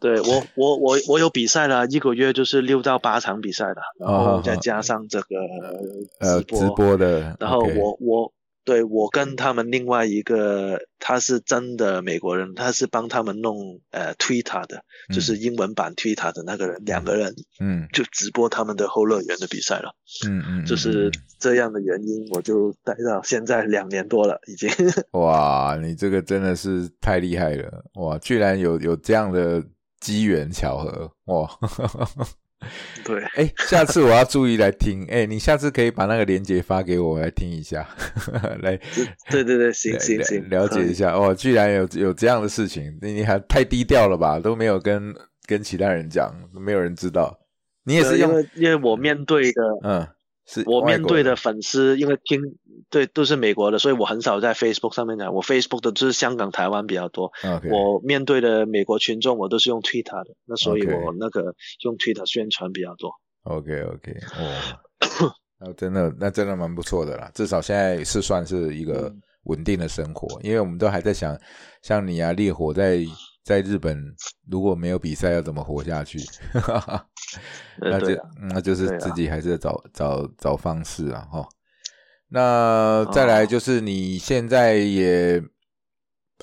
[0.00, 5.26] 对 我我我我有比赛了，一个月就是六到八场比赛了，然后再加上这个
[6.20, 8.32] 呃直播的，然后我我。
[8.70, 19.92] 对我跟他们另外一个，他是真的美国人，他是帮他们弄呃 Twitter 的，就是英文版 Twitter 的那个人，两个人，嗯，就直播他们的后乐园的比赛了，
[20.24, 24.70] 嗯嗯，就是这样的原因，我就待到现在两年多了，已经。
[25.18, 29.60] 哇，你这个真的是太厉害了，哇，居然有有这样的
[29.98, 31.50] 机缘巧合，哇。
[33.04, 35.04] 对，哎，下次我要注意来听。
[35.10, 37.88] 哎，你下次可以把那个链接发给我，来听一下。
[38.62, 38.78] 来，
[39.30, 41.12] 对对对，行行行，了解一下。
[41.12, 44.38] 哦，居然有有这样的事情，你还太低调了吧？
[44.38, 45.14] 都没有跟
[45.46, 47.38] 跟其他人讲，没有人知道。
[47.84, 50.06] 你也是因为因为我面对的，嗯，
[50.52, 52.40] 是我面对的的粉丝，因为听
[52.90, 55.32] 对都是美国的，所以我很少在 Facebook 上面讲。
[55.32, 57.30] 我 Facebook 的就是香港、台湾比较多。
[57.70, 63.12] 我面对的美国群众，我都是用 Twitter 的，那所以我那个用 Twitter 宣传比较多。
[63.44, 71.38] OK OK 哦， 那真的那真的蛮不错的啦，至少现在是算是一个嗯稳定的生活，因为我们都还在想，
[71.82, 72.98] 像你啊，烈火在
[73.50, 74.14] 在日本
[74.48, 76.20] 如果没有比赛要怎么活下去？
[77.82, 81.48] 那就、呃啊嗯那就是自己还是找找找方式啊哈。
[82.28, 85.42] 那再来哦就是你现在也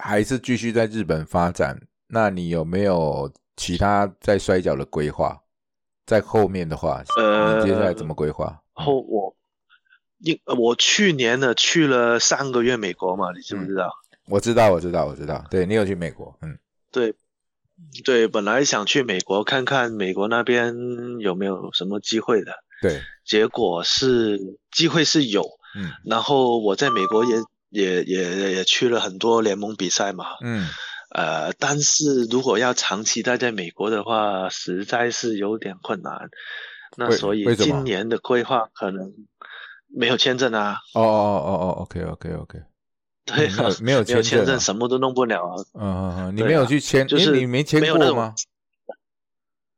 [0.02, 5.42] 还是继续在日本发展，那你有没有其他在摔跤的规划？
[6.06, 8.62] 在后面的话，呃你接下来怎么规划？
[8.74, 9.34] 后我，
[10.20, 13.90] 因我去年呢去了三个月美国嘛，你知不知道？
[14.30, 15.42] 我知道，我知道，我知道。
[15.50, 16.58] 对你有去美国，嗯，
[16.92, 17.16] 对，
[18.04, 20.76] 对，本来想去美国看看美国那边
[21.20, 24.40] 有没有什么机会的，对，结果是
[24.72, 25.44] 机会是有，
[25.76, 25.92] 嗯。
[26.06, 27.36] 然后我在美国也
[27.70, 30.68] 也也也去了很多联盟比赛嘛，嗯，
[31.14, 36.30] 呃，但是如果要长期待在美国的话，实在是有点困难。
[36.96, 39.14] 那所以今年的规划可能
[39.88, 42.60] 没有签证啊，哦哦哦哦哦，OK OK OK，
[43.36, 44.60] 对啊，没有没有签证，签证啊。
[44.60, 48.34] 什么都弄不了啊，嗯嗯嗯，你没有去签，就是你没签过吗？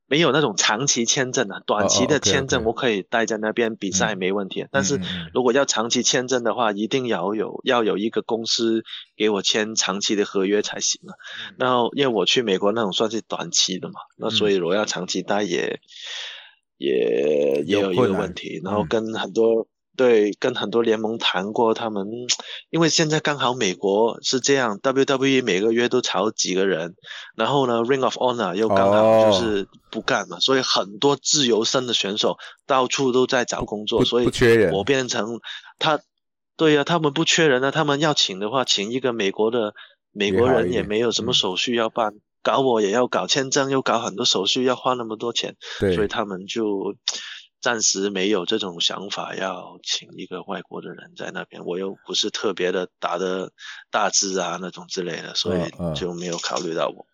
[0.06, 4.18] 没有那种长期签证啊，短期哦的签证我可以待在那边比赛嗯。
[4.18, 5.00] 没问题，但是
[5.34, 8.84] 如果要长期签证的话，一定要有要有一个公司
[9.16, 11.14] 给我签长期的合约才行啊。
[11.50, 11.56] 嗯。
[11.60, 15.80] 然后因为我去美国那种算是短期的嘛，那所以我要长期待也
[16.78, 18.88] 也也有一个问题，然后嗯。
[18.88, 19.68] 跟很多。
[20.00, 22.08] 对，跟很多联盟谈过，他们
[22.70, 26.96] 因为现在刚好美国是这样，WWE 每个月都炒几个人，
[27.36, 34.74] 然后呢，Ring of Honor 又刚好就是不干嘛，所以很多自由身的选手到处都在找工作，所以不缺人。
[34.74, 35.42] 我变成
[35.80, 36.00] 他，
[36.56, 39.74] 对呀、他们不缺人啊，他们要请的话，请一个美国的
[40.14, 41.34] 美国人也没有什么嗯。
[41.34, 45.58] 手续要办，搞我也要搞签证，又搞很多手续，要花那么多钱，
[45.94, 46.96] 所以他们就
[47.62, 51.66] 暂时没有这种想法，要请一个外国的人在那边。
[51.66, 53.52] 我又不是特别的打的
[53.92, 57.06] 大字啊那种之类的，所以就没有考虑到我。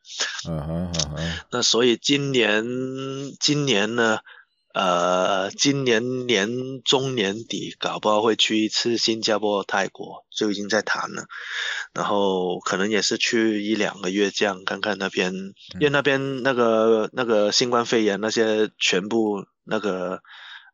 [0.48, 2.64] 嗯哼嗯哼，那所以今年
[3.40, 4.20] 今年呢，
[4.74, 11.26] 呃，今年年中年底搞不好会去一次新加坡、泰国，就已经在谈了。
[11.94, 15.34] 然后可能也是去一两个月这样，看看那边，
[15.80, 20.22] 因为那边那个那个新冠肺炎那些全部那个。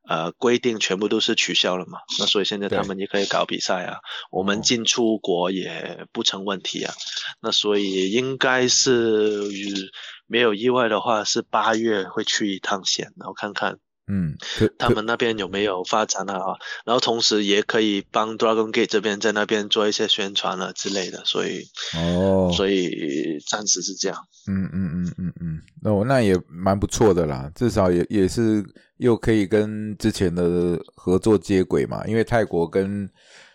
[0.04, 4.00] 呃，规定全部都是取消了嘛，那所以现在他们也可以搞比赛啊，
[4.32, 6.92] 我哦们进出国也不成问题啊。
[7.40, 9.92] 那所以应该是
[10.26, 14.36] 没有意外的话，是八月会去一趟线，然后看看嗯，
[14.78, 16.40] 他们那边有没有发展啊，
[16.86, 21.64] 然后同时也可以帮 Dragon Gate 这边在那边做一些宣传了之类的，所以
[21.96, 24.18] 哦，所以暂时是这样。
[24.48, 28.66] 嗯嗯嗯嗯嗯，那我那也蛮不错的啦，至少也也是
[28.98, 33.10] 又可以跟之前的合作接轨嘛，因为泰国跟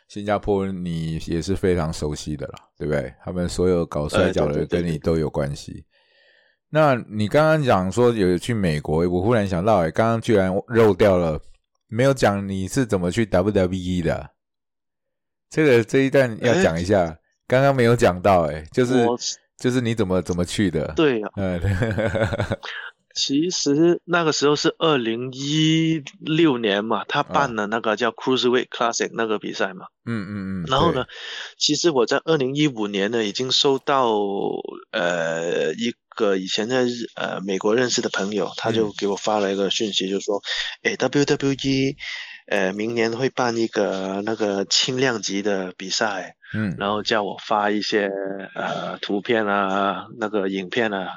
[0.09, 3.13] 新加坡你也是非常熟悉的啦，对不对？
[3.25, 5.85] 他们所有搞摔跤的跟你都有关系。
[6.77, 11.41] 那你刚刚讲说有去美国，我忽然想到，哎，刚刚居然漏掉了，
[11.89, 14.29] 没有讲你是怎么去 WWE 的，
[15.49, 17.17] 这个这一段要讲一下，
[17.49, 19.07] 刚刚没有讲到，哎，就是
[19.57, 20.93] 就是你怎么怎么去的？
[20.95, 21.59] 对啊，嗯，
[23.17, 29.87] 其实那个时候是二零一六年嘛，他办了那个叫 Cruiserweight Classic 那个比赛嘛。
[30.05, 30.65] 嗯嗯嗯。
[30.69, 31.07] 然后呢，
[31.57, 34.13] 其实我在二零一五年呢，已经收到
[34.91, 40.43] 呃一个以前在日呃美国认识的朋友，他就给我发了一个讯息，就说，
[40.83, 41.95] 诶 WWE
[42.49, 48.11] 呃明年会办一个那个轻量级的比赛，嗯，然后叫我发一些
[48.55, 51.09] 呃图片啊、那个影片啊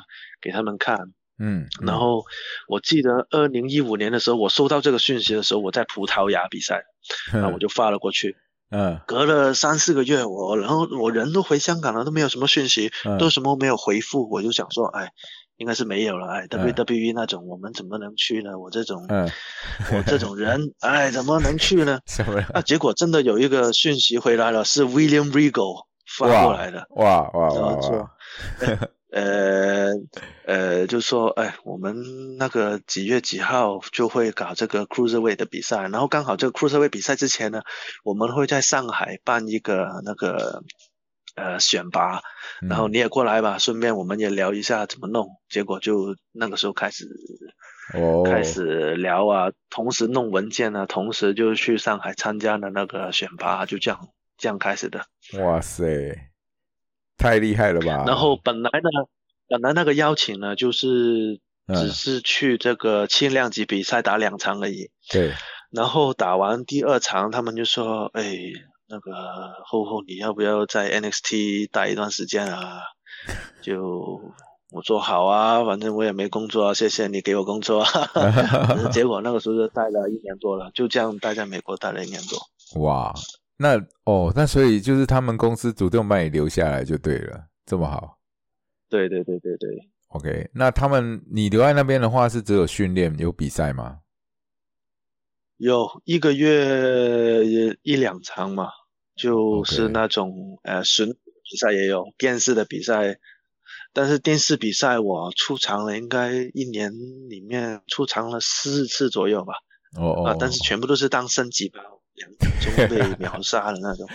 [0.42, 1.14] 给他们看。
[1.42, 2.26] 嗯，然后
[2.68, 6.84] 我记得二零一五年的时候，我收到这个讯息的时候，我在葡萄牙比赛，
[7.32, 8.36] 那我就发了过去。
[8.72, 15.10] 嗯隔了三四个月，我然后我人都回香港了，都没有什么讯息，嗯都什么没有回复，我就想说，哎，
[15.58, 18.60] 应该是没有了，哎嗯，WWE 那种我们怎么能去呢？
[18.60, 19.30] 我这种嗯，
[19.92, 22.00] 我这种人，哎，怎么能去呢？
[22.28, 22.60] 那？
[22.60, 25.86] 啊，结果真的有一个讯息回来了，是 William Regal
[26.18, 28.12] 发过来的，哇哇哇哇！，
[29.12, 29.90] 呃
[30.46, 37.62] 呃，就说哎，我们那个几月几号就会搞这个 Cruiserweight 的比赛，然后刚好这个 Cruiserweight 比赛之前呢，
[38.04, 40.64] 我们会在上海办一个那个
[41.36, 42.22] 呃选拔，
[42.62, 45.28] 嗯然后你也过来吧，顺便我们也聊一下怎么弄。
[45.50, 47.08] 结果就那个时候开始
[47.96, 55.06] 哦，开始聊啊，同时弄文件啊，同时就去上海参加了那个选拔，就这样这样开始的。
[55.40, 56.29] 哇塞，
[57.20, 58.06] 太厉害了吧！
[58.08, 58.90] 然后本来呢，
[59.48, 64.90] 本来那个邀请呢，就是嗯只是去这个轻量级比赛打两场而已。
[65.12, 65.34] 对，
[65.70, 68.38] 然后打完第二场，他们就说：“哎，
[68.88, 69.12] 那个
[69.66, 72.80] 厚厚，你要不要在 NXT 待一段时间啊？”
[73.62, 74.22] 就
[74.72, 77.84] 我说好啊，反正我也没工作啊，谢谢你给我工作
[78.94, 82.82] 结果那个时候就待了一年多了，就这样待在美国待了一年多。
[82.82, 83.14] 哇，
[83.62, 88.18] 那哦，那所以就是他们公司主动把你留下来就对了，这么好。
[88.88, 89.70] 对对对对对
[90.08, 94.00] ，OK，那他们你留在那边的话是只有训练有比赛吗？
[95.58, 97.44] 有一个月
[97.84, 98.70] 一两场嘛，
[99.18, 103.20] 就是那种呃巡比赛也有，电视的比赛。
[103.92, 106.94] 但是电视比赛我出场了，应该一年
[107.28, 109.54] 里面出场了四次左右吧。
[109.98, 111.80] 哦哦，啊，但是全部都是当升级包，
[112.20, 114.08] 两分钟被秒杀的那种。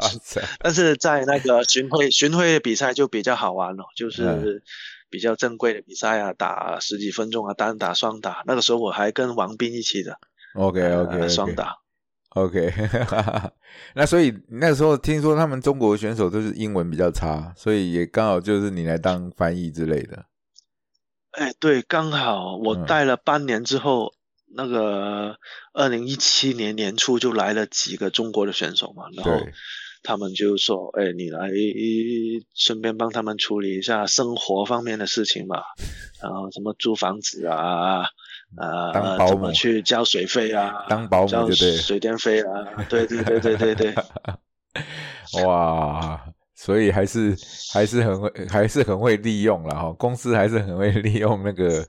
[0.58, 4.62] 但是在那个巡回巡回比赛就比较好玩了，就是嗯
[5.08, 8.42] 比较正规的比赛啊，打十几分钟啊，单打双打。
[8.46, 10.18] 那个时候我还跟王斌一起的
[10.54, 11.76] OK 呃 OK 双打。
[12.30, 12.72] OK，
[13.94, 20.24] 那所以那时候听说他们中国选手都是英文比较差，所以也刚好就是你来当翻译之类的。
[21.32, 24.14] 哎，对，刚好我嗯带了半年之后，
[24.54, 25.36] 那个
[25.72, 29.32] 二零一七年年初就来了几个中国的选手嘛，然后
[30.02, 31.48] 他们就说：“哎，你来
[32.54, 35.62] 顺便帮他们处理一下生活方面的事情嘛，
[36.20, 38.06] 然后什么租房子啊，
[38.56, 43.94] 啊、怎么去交水费啊，当保姆水电费啊，对对对对对对，
[45.44, 46.24] 哇，
[46.54, 47.36] 所以还是
[47.72, 49.92] 还是很会，还是很会利用了哈。
[49.98, 51.86] 公司还是很会 利用那个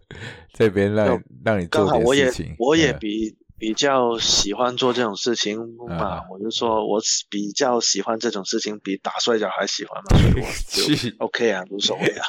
[0.53, 2.55] 这边让让你做点事情。
[2.57, 5.57] 我也嗯比比较喜欢做这种事情
[5.87, 6.99] 嘛，嗯我就说我
[7.29, 10.17] 比较喜欢这种事情，比打摔跤还喜欢嘛，
[10.67, 12.25] 所以我去 就 OK 啊，无所谓啊。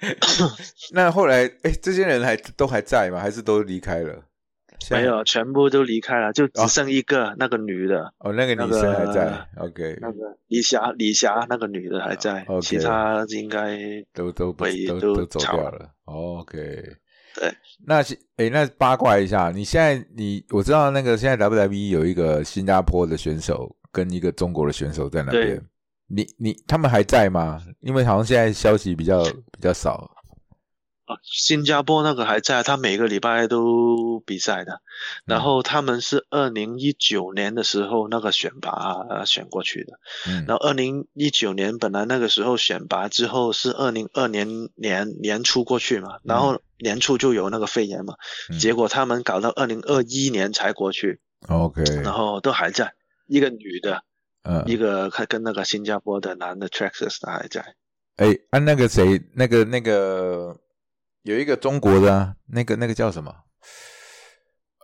[0.92, 3.20] 那后来，哎，这些人还都还在吗？
[3.20, 4.24] 还是都离开了？
[4.90, 9.46] 没有，全部都离开了，就哦只剩一个、那个女的，哦，那个女生还在。
[9.56, 13.78] OK，那个李霞，李霞那个女的还在，啊 OK 其他应该
[14.14, 14.66] 都都都
[15.00, 15.90] 都都走掉了。
[16.04, 17.52] OK，对。
[17.86, 25.62] 那是哎，那八卦一下，你现在你我知道那个现在 WWE 有一个新加坡的选手跟一个中国的选手在那边，
[26.08, 27.62] 你你他们还在吗？
[27.80, 30.10] 因为好像现在消息比较比较少。
[31.10, 34.80] 啊，新加坡那个还在，他每个礼拜都比赛的。
[35.24, 38.70] 然后他们是二零一九年的时候那个选拔、
[39.08, 39.98] 呃、选过去的。
[40.28, 48.14] 嗯然后二零一九年本来那个时候选拔之后是二零二年年年初过去嘛，然后年初就有那个肺炎嘛，
[48.50, 52.94] 嗯结果他们搞到二零二一年才过去，OK，然后都还在。
[53.26, 54.02] 一个女的，
[54.42, 57.76] 嗯，一个还跟那个新加坡的男的的还在。
[58.16, 60.58] 哎，按、那个谁，那个那个
[61.22, 63.34] 有一个中国的、啊，那个那个叫什么？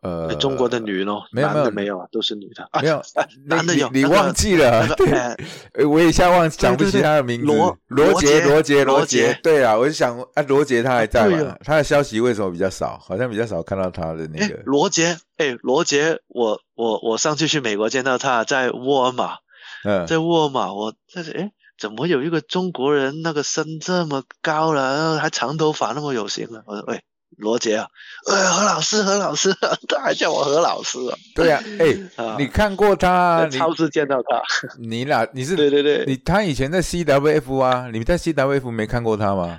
[0.03, 2.69] 呃，中国的女咯，没有男的没有没有啊，都是女的。
[2.71, 3.03] 啊没有，
[3.47, 4.87] 那男的有你忘记了？
[4.95, 7.47] 对，我一下忘想不起他的名字。
[7.47, 11.57] 罗罗杰，罗罗杰，罗罗杰对啊，我就想啊，罗杰他还在吗？
[11.65, 12.99] 他的消息为什么比较少？
[12.99, 14.61] 好像比较少看到他的那哎个，。
[14.67, 19.39] 罗杰，哎，罗杰，我我我上次去美国见到他在沃尔玛，
[19.85, 26.63] 嗯，在沃尔玛，我在这哎，怎么有一个中国人那个身这么高了，还长头发那么有型了？
[26.67, 27.03] 我说喂，
[27.37, 27.87] 罗杰啊，
[28.31, 29.53] 哎，何老师，何老师，
[29.89, 31.17] 他还叫我何老师啊。
[31.35, 33.47] 对啊，哎，啊你看过他？
[33.47, 34.43] 在超市见到他，
[34.81, 39.59] 你俩你是对对对，你他以前在 CWF 啊，你们在 CWF 没看过他吗？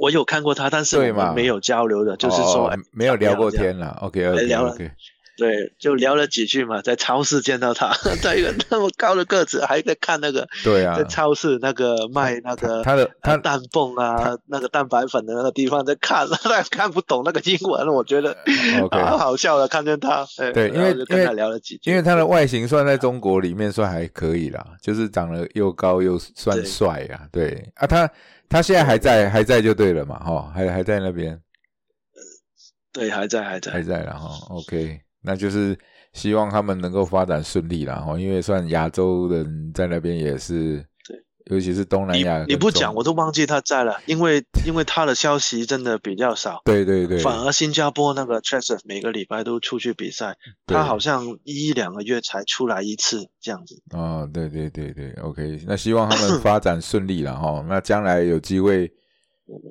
[0.00, 3.96] 我有看过他，但是我们没有交流的，就是说、没有聊过天了。
[4.00, 4.90] OK OK OK，
[5.36, 10.96] 对，就聊了几句嘛，在超市见到他， 在一个那么高的个子，还在看那个，对啊。
[10.96, 18.36] 在，超市那个卖那个他的他呃蛋泵啊，那个蛋白粉的那个地方在看，他 看不懂那个英文，我觉得
[18.90, 27.26] 好好笑的，看见他，哎对因为然后就跟他聊了几句，因为他的外形算在中国里面算还可以啦，就是长得又高又算帅啊。
[27.32, 27.72] 对。
[27.74, 28.08] 啊，他
[28.48, 31.40] 他现在还在还在就对了嘛，哈，还还在那边。
[32.92, 33.72] 对还在还在。
[33.72, 35.76] 还在，在然后 OK，那就是
[36.12, 41.16] 希望他们能够发展顺利啦，哈，因为算亚洲人在那边也是对
[41.56, 42.44] 尤其是东南亚。
[42.46, 46.62] 你不讲我都忘记他在了，因为因为他的消息真的比较少。
[46.64, 47.18] 对对对。
[47.18, 53.82] 反而新加坡那个 t r e s e r 每个礼拜都出去比赛，他好像一两个月才出来一次这样子。
[53.94, 57.64] 哦，对对对对，OK，那希望他们发 展顺利了哈。
[57.68, 58.90] 那将来有机会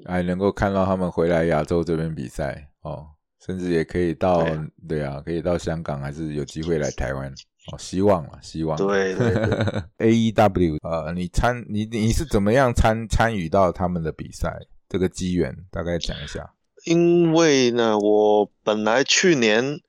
[0.05, 3.07] 还能够看到他们回来亚洲这边比赛哦。
[3.45, 4.45] 甚至也可以到，
[4.87, 7.29] 对啊，可以到香港，还是有机会来台湾
[7.71, 7.77] 哦。
[7.77, 8.77] 希望啊，希望。
[8.77, 9.33] 对对。
[9.99, 14.57] A E W，呃，你参你你是怎么样参参与到他们的比赛？
[14.87, 16.53] 这个机缘大概讲一下。
[16.85, 19.81] 因为呢，我本来去年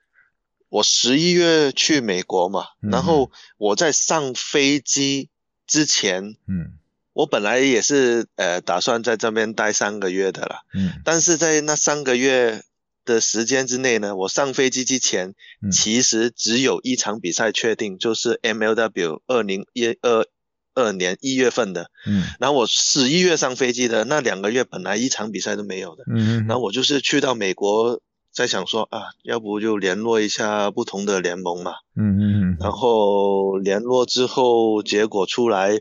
[0.69, 5.29] 我十一月去美国嘛，然后我在上飞机
[5.65, 6.79] 之前，嗯，
[7.13, 12.65] 我本来也是呃打算在这边待三个月的啦，嗯，但是在那三个月。
[13.05, 15.35] 的时间之内呢，我上飞机之前，
[15.71, 20.27] 其实只有一场比赛确定，就是 MLW 二零一二
[20.75, 21.91] 二年一月份的。
[22.07, 26.05] 嗯，然后我十一月上飞机的那两个月，本来一场比赛都没有的。
[26.09, 28.01] 嗯然后我就是去到美国，
[28.33, 31.73] 在想说啊，要不就联络一下不同的联盟嘛。
[31.95, 32.57] 嗯嗯嗯。
[32.59, 35.81] 然后联络之后，结果出来，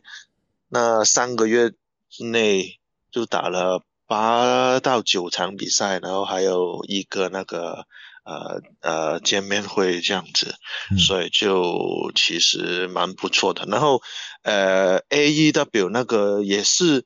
[0.69, 1.71] 那三个月
[2.09, 2.79] 之内
[3.11, 3.83] 就打了。
[4.13, 7.87] 八到九场比赛，然后还有一个那个
[8.23, 10.53] 呃呃见面会这样子，
[10.99, 13.65] 所以就其实蛮不错的。
[13.65, 14.03] 然后
[14.43, 17.05] 呃 A E W 那个也是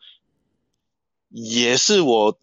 [1.29, 2.37] 也是我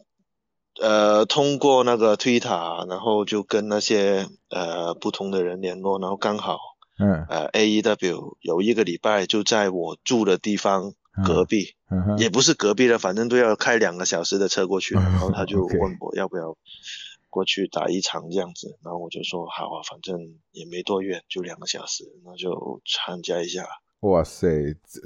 [0.81, 6.59] 呃通过那个推塔，然后就跟那些呃不同的人联络，然后刚好
[6.99, 10.95] 嗯呃 A E W 有一个礼拜就在我住的地方。
[11.23, 11.75] 隔壁，
[12.19, 14.95] 也不是隔壁的，反正都要开两个小时的车过去。
[14.95, 16.57] 然后他就问我要不要
[17.31, 20.19] 过去打一场这样子，然后我就说好啊，反正
[20.51, 23.65] 也没多远，就两个小时，那就参加一下。
[24.01, 24.49] 哇塞，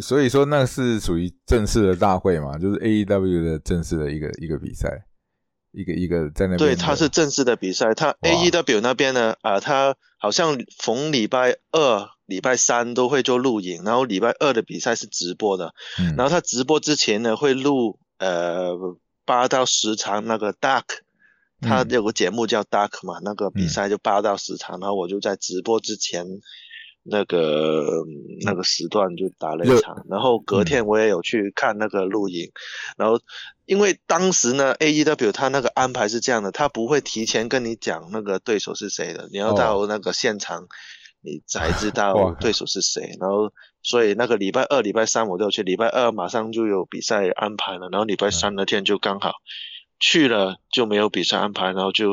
[0.00, 5.04] 所以说那是属于正式的大会嘛，就是 A E W 的正式的一个一个比赛，
[5.72, 6.58] 一个一个在那边。
[6.58, 12.08] 对，他是正式的比赛，他 A E W 那边呢，啊，他好像逢礼拜二。
[12.28, 15.74] 礼拜三都会做录影，然后礼拜二的比赛是直播的。
[15.98, 18.76] 嗯，然后他直播之前呢，会录呃
[19.24, 20.84] 八到十场那个 Dark，
[21.62, 26.26] 他有个节目叫 Dark 嘛，那个比赛就八到十场，然后我就在直播之前
[27.02, 28.04] 那个
[28.44, 32.52] 那个时段就打了一场，然后隔天我也有去看那个录影，
[32.98, 33.18] 然后
[33.64, 40.68] 因为当时呢 A E W 他那个安排是这样的，他不会提前跟你讲那个对手是谁的，你要到那个现场。
[41.20, 43.52] 你才知道对手是谁，然后
[43.82, 49.32] 所以那个礼拜二、礼拜三我都要去，礼拜二马上就有比赛安排了，然后礼拜三那天就刚好
[49.98, 52.08] 去了，就没有比赛安排，然后就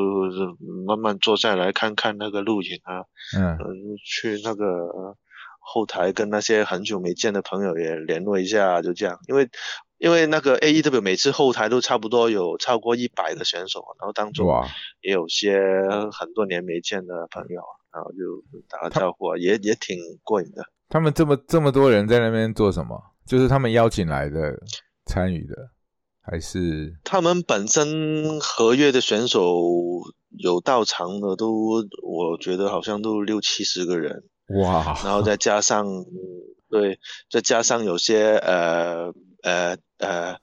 [0.87, 3.05] 慢慢坐下来看看那个录影啊，
[3.37, 3.57] 嗯，
[4.03, 5.15] 去那个
[5.59, 9.49] 后台跟那些很久没见的朋友也联络一下，就这样，因为
[9.97, 14.47] 因为那个 A E W 每次后台都差不多有超过一百个选手，然后当中
[15.01, 15.57] 也有些
[16.11, 17.61] 很多年没见的朋友。
[17.95, 20.65] 然后就打个招呼，也也挺过瘾的。
[20.89, 23.01] 他们这么这么多人在那边做什么？
[23.25, 24.53] 就是他们邀请来的
[25.05, 25.55] 参与的，
[26.21, 29.61] 还是他们本身合约的选手
[30.37, 34.25] 有到场的都，我觉得好像都六七十个人
[34.61, 34.83] 哇。
[35.05, 35.85] 然后再加上
[36.69, 36.99] 对，
[37.31, 40.37] 再加上有些呃呃呃，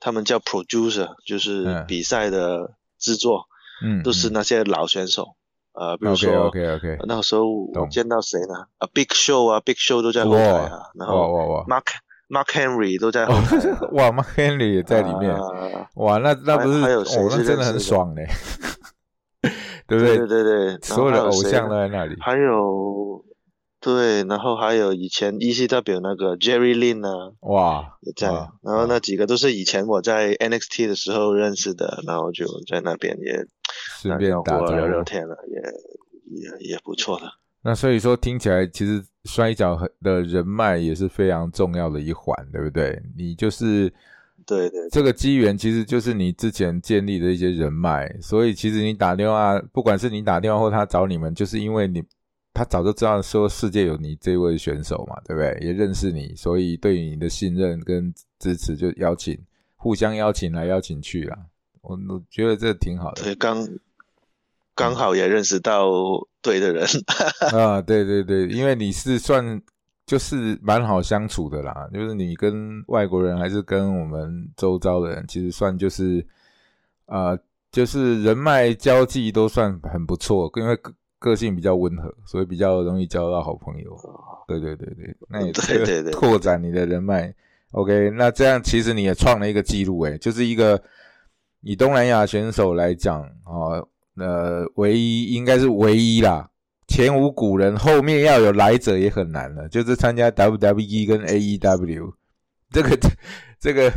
[0.00, 3.44] 他们叫 producer，就是比赛的制作，
[3.84, 5.36] 嗯，都是那些老选手。
[5.72, 8.66] 呃，比如说，OK OK，那时候我见到谁呢？
[8.78, 11.86] 啊，Big Show 啊，Big Show 都在后台啊，然后 Mark
[12.28, 13.56] Mark Henry 都在后台，
[13.92, 15.34] 哇，Mark Henry 也在里面，
[15.96, 16.78] 哇，那那不是，
[17.18, 18.24] 哦，那真的很爽嘞，
[19.88, 20.16] 对不对？
[20.18, 23.24] 对对对，所有的偶像都在那里，还有。
[23.84, 28.28] 对，然后还有以前 ECW 那个 Jerry Lin 啊，哇，也在，
[28.62, 33.46] 然后那几个都是以前我在 NXT 的时候认识的，然后就在那边也
[34.00, 37.26] 顺便打聊聊天了，也也也不错的。
[37.60, 42.98] 那所以说听起来，其实摔跤的人脉也是非常重要的一环，对不对？
[43.18, 43.92] 你就是
[44.46, 52.02] 对对，这个机缘其实就是你之前建立的一些人脉，所以其实你打电话，不管是你打电话或他找你们，就是因为你。
[52.54, 55.58] 他早就知道说世界有你这位选手嘛，对不对？
[55.60, 59.36] 也认识你，所以对你的信任跟支持就邀请，
[59.74, 61.36] 互相邀请来邀请去啦。
[61.80, 63.24] 我我觉得这挺好的。
[63.24, 63.68] 对，刚
[64.76, 65.90] 刚好也认识到
[66.40, 66.86] 对的人
[67.52, 69.60] 啊，对对对，因为你是算
[70.06, 76.24] 就是蛮好相处的啦，就是你跟外国人还是跟我们周遭的人，其实算就是
[77.06, 77.36] 啊，
[77.72, 80.78] 就是人脉交际都算很不错，因为。
[81.24, 83.96] 个性比较温和，所以比较容易交到好朋友。
[84.46, 87.34] 对对对对， 那也对对对拓展你的人脉。
[87.70, 90.80] OK，那这样其实你也创了一个记录，诶，就是一个
[91.62, 93.80] 以东南亚选手来讲啊，
[94.16, 96.50] 呃，唯一应该是唯一啦，
[96.86, 102.12] 前无古人，后面要有来者也很难了，就是参加 WWE 跟 AEW，
[102.70, 102.98] 这个
[103.58, 103.90] 这个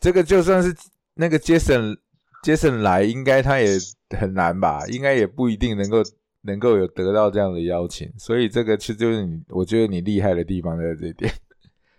[0.00, 0.74] 这个就算是
[1.14, 1.96] 那个 Jason
[2.44, 3.78] Jason 来，应该他也
[4.18, 6.02] 很难吧，应该也不一定能够
[6.44, 11.32] 能够有得到这样的邀请，所以这个其实就是你，我觉得你厉害的地方在这点。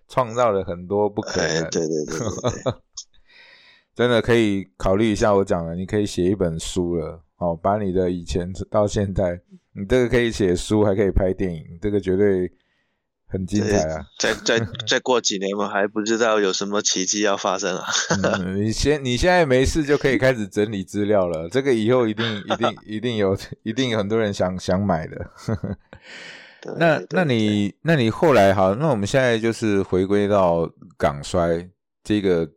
[0.07, 2.73] 创造了很多不可能，对对对，
[3.95, 9.41] 真的可以考虑一下我讲的，你可以写一本书了，哦，把你的以前到现在，
[9.73, 12.47] 你这个可以写书，还可以拍电影，这个绝对
[13.36, 14.05] 很精彩啊！
[14.17, 17.86] 再再再过几年，我还不知道有什么奇迹要发生啊！
[18.55, 25.29] 你先，你现在没事就可以开始整理资料了， 这个以后一定一定一定有，一定有很多人想想买的。
[26.79, 30.67] 那那你那你后来好，那我们现在就是回归到
[30.97, 31.69] 港衰
[32.03, 32.49] 这个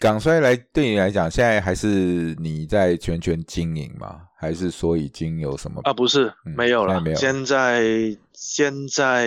[0.00, 4.22] 港衰来对你来讲，现在还是你在全权经营吗？
[4.38, 5.92] 还是说已经有什么啊？
[5.92, 7.16] 不是，没有了，没有。
[7.16, 9.26] 现在现在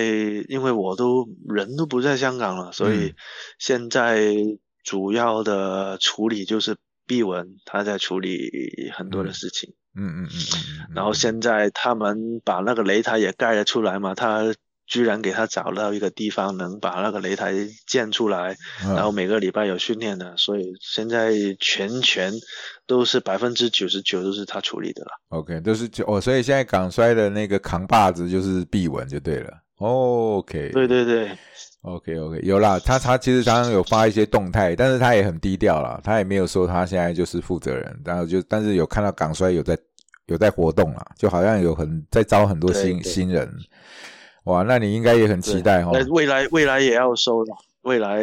[0.50, 3.14] 因为我都人都不在香港了，所以
[3.60, 4.34] 现在
[4.84, 8.50] 主要的处理就是毕文他在处理
[8.96, 9.76] 很多的事情。
[9.96, 10.30] 嗯嗯嗯
[10.90, 14.56] 嗯，然后现在他们把那个雷台也盖了出来嘛，他
[14.94, 17.52] 居然给他找到一个地方能把那个擂台
[17.88, 22.32] 建出来，然后每个礼拜有训练的，所以现在全权
[22.86, 25.10] 都是百分之九十九都是他处理的了。
[25.30, 29.52] OK，都是哦，所以现在港摔的那个扛把子就是毕文就对了。
[29.78, 31.36] OK，对对对
[31.82, 39.76] ，OK OK，有啦，他他其实常常有发一些动态，但是他也很低调啦，他也没有说他现在就是负责人，然后就但是有看到港摔有在
[40.28, 43.52] 有在活动啦，就好像有很在招很多新新人，
[44.46, 48.22] 哇，那你应该也很期待哈，未来未来也要收的，未来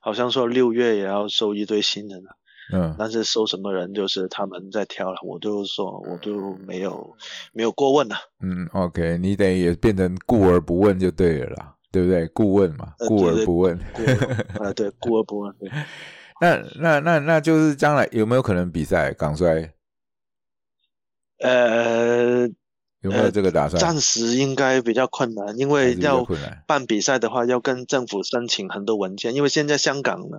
[0.00, 2.36] 好像说六月也要收一堆新人了。
[2.72, 7.14] 嗯，但是收什么人就是他们在挑了，我就说我就没有
[7.52, 8.16] 没有过问了。
[8.42, 12.26] 嗯，OK，你得也变成顾而不问就对了啦，对不对？
[12.28, 13.78] 顾问嘛，顾而不问。
[14.58, 15.54] 啊， 对，顾而不问。
[15.58, 15.70] 对。
[16.40, 19.70] 那那那那就是将来有没有可能比赛港摔？
[21.40, 22.48] 呃。
[23.02, 23.80] 有没有这个打算？
[23.80, 26.24] 暂时应该比较困难，因为要
[26.68, 29.34] 办比赛的话，要跟政府申请很多文件。
[29.34, 30.38] 因为现在香港呢，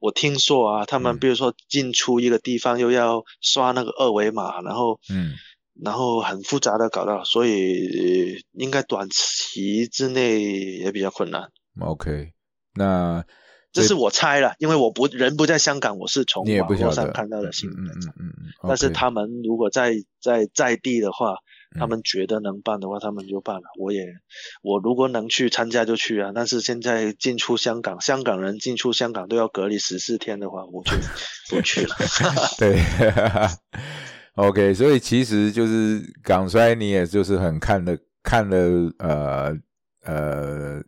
[0.00, 5.34] 我听说啊，他们比如说进出一个地方又要刷那个二维码，然后嗯，
[5.80, 11.48] 然后很复杂的搞到，所以应该短期之内也比较困难。
[11.78, 12.32] OK，
[12.74, 13.24] 那
[13.72, 17.78] 这是我猜了，因为我不人不在香港，我是从网络上看到的新闻。
[17.78, 18.52] 嗯嗯嗯嗯。
[18.66, 21.36] 但是他们如果在在在地的话。
[21.78, 23.62] 他们觉得能办的话，他们就办了。
[23.78, 24.04] 我也，
[24.62, 26.32] 我如果能去参加就去啊。
[26.34, 30.92] 但是现在进出香港，香港人进出香港都要隔离十四天的话，我就
[31.48, 31.94] 不去了。
[32.58, 32.80] 对
[34.34, 34.74] ，OK。
[34.74, 39.56] 所以其实就是港衰，你也就是很看的看了呃
[40.04, 40.82] 呃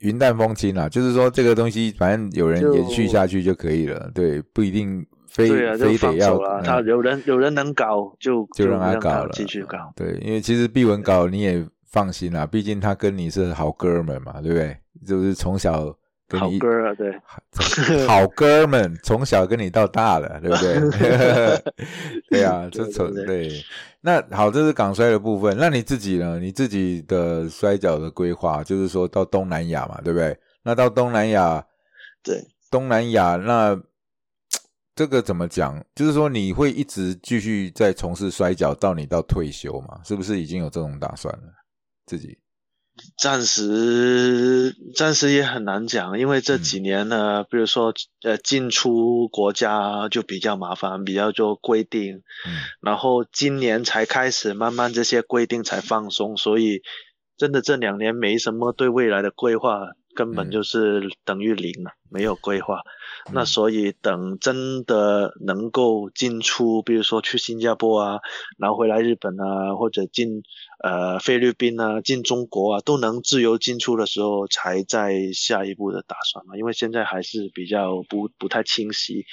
[0.00, 0.88] 云淡风轻啦。
[0.88, 4.10] 就是说这个东西，反正有人延续下去就可以了。
[4.14, 5.04] 对，不一定。
[5.36, 6.62] 对啊，就放手了。
[6.62, 9.92] 他有人有人能搞，就就让他搞了，继续搞。
[9.94, 14.76] 对，因为其实毕文搞你也放心啦，毕竟他跟你是好哥们嘛，对不对？
[15.06, 15.94] 就是从小
[16.26, 21.62] 跟你好哥啊，对，好哥们从小跟你到大的，对不对？
[22.30, 23.50] 对啊，这从对。
[24.00, 25.56] 那好，这是港摔的部分。
[25.58, 26.38] 那你自己呢？
[26.38, 30.36] 你自己的摔跤的规划，就是说到东南亚嘛，对不对？
[30.62, 31.64] 那到东南亚，
[32.24, 33.80] 对，东南亚那。
[34.98, 35.80] 这个怎么讲？
[35.94, 40.00] 就是说你会一直继续在从事摔跤，到你到退休嘛？
[40.04, 41.52] 是不是已经有这种打算了？
[42.04, 42.36] 自己
[43.16, 47.94] 暂时暂时也很难讲，因为这几年呢，比如说
[48.24, 52.16] 呃进出国家就比较麻烦，比较多规定。
[52.16, 52.58] 嗯。
[52.80, 56.82] 然后今年才开始慢慢这些规定才放松，所以
[57.36, 59.78] 真的这两年没什么对未来的规划，
[60.16, 62.80] 根本就是等于零了，没有规划。
[63.32, 68.20] 那所以等真的能够进出，比如说去新加坡啊，
[68.58, 70.42] 然后回来日本啊，或者进
[70.82, 76.56] 呃菲律宾啊，进中国啊，都能自由进出的时候，才在下一步的打算嘛。
[76.56, 79.26] 因为现在还是比较不不太清晰，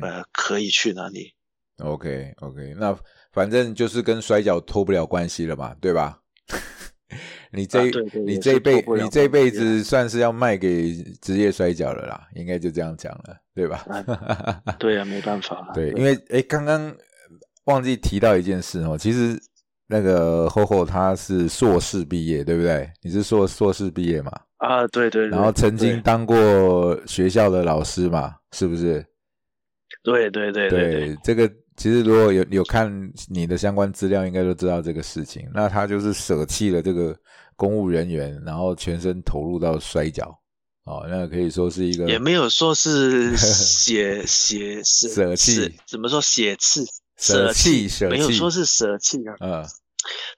[0.00, 1.32] 呃，可以去哪里
[1.78, 2.96] ？OK OK，那
[3.32, 6.19] 反正就是跟摔跤脱不了关系了嘛，对吧？
[7.52, 7.84] 你这
[8.24, 13.84] 你这一辈你这一辈子算是要卖给职业摔跤了啦，应该就这样讲了，对吧？
[14.78, 15.70] 对啊，没办法。
[15.74, 16.94] 对，因为哎，刚刚
[17.64, 19.36] 忘记提到一件事哦，其实
[19.88, 22.88] 那个厚厚他是硕士毕业，对不对？
[23.02, 24.30] 你是硕硕士毕业嘛？
[24.58, 25.26] 啊，对对。
[25.28, 29.04] 然后曾经当过学校的老师嘛，是不是？
[30.04, 31.16] 对对对对。
[31.24, 32.90] 这个其实如果有有看
[33.28, 35.48] 你的相关资料，应该都知道这个事情。
[35.54, 37.16] 那他就是舍弃了这个
[37.56, 40.26] 公务人员，然后全身投入到摔跤。
[40.84, 46.84] 哦，那可以说是一个，也没有说是 写写舍弃，怎么说写弃
[47.16, 49.36] 舍弃舍弃，没有说是舍弃啊。
[49.40, 49.64] 嗯，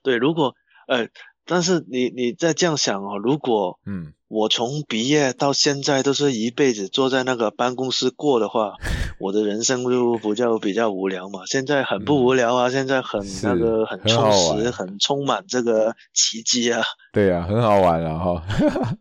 [0.03, 0.53] 对，如果
[0.87, 1.07] 呃，
[1.45, 8.73] 但是你你再这样想哦，如果嗯，我从毕业到现在都是一辈子坐在那个办公室过的话，
[9.19, 11.41] 我的人生就比较比较无聊嘛。
[11.45, 16.81] 现在很不无聊啊，现在很那个很充实，很充满这个奇迹啊。
[17.11, 18.43] 对啊，很好玩啊哈。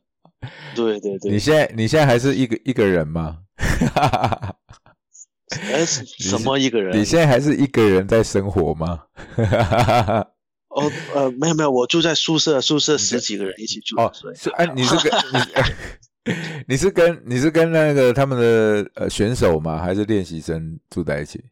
[0.74, 3.38] 对对对，你现在你现在还是一个一个人吗？
[5.70, 6.98] 哎，什么一个人？
[6.98, 9.02] 你现在还是一个人在生活吗？
[10.74, 13.96] 哦呃，没有没有，我住在宿舍，宿舍十几个人一起住。
[14.00, 15.12] 哦，是哎， 你是跟
[16.68, 19.78] 你是跟你是跟那个他们的呃选手吗？
[19.78, 21.42] 还是练习生住在一起？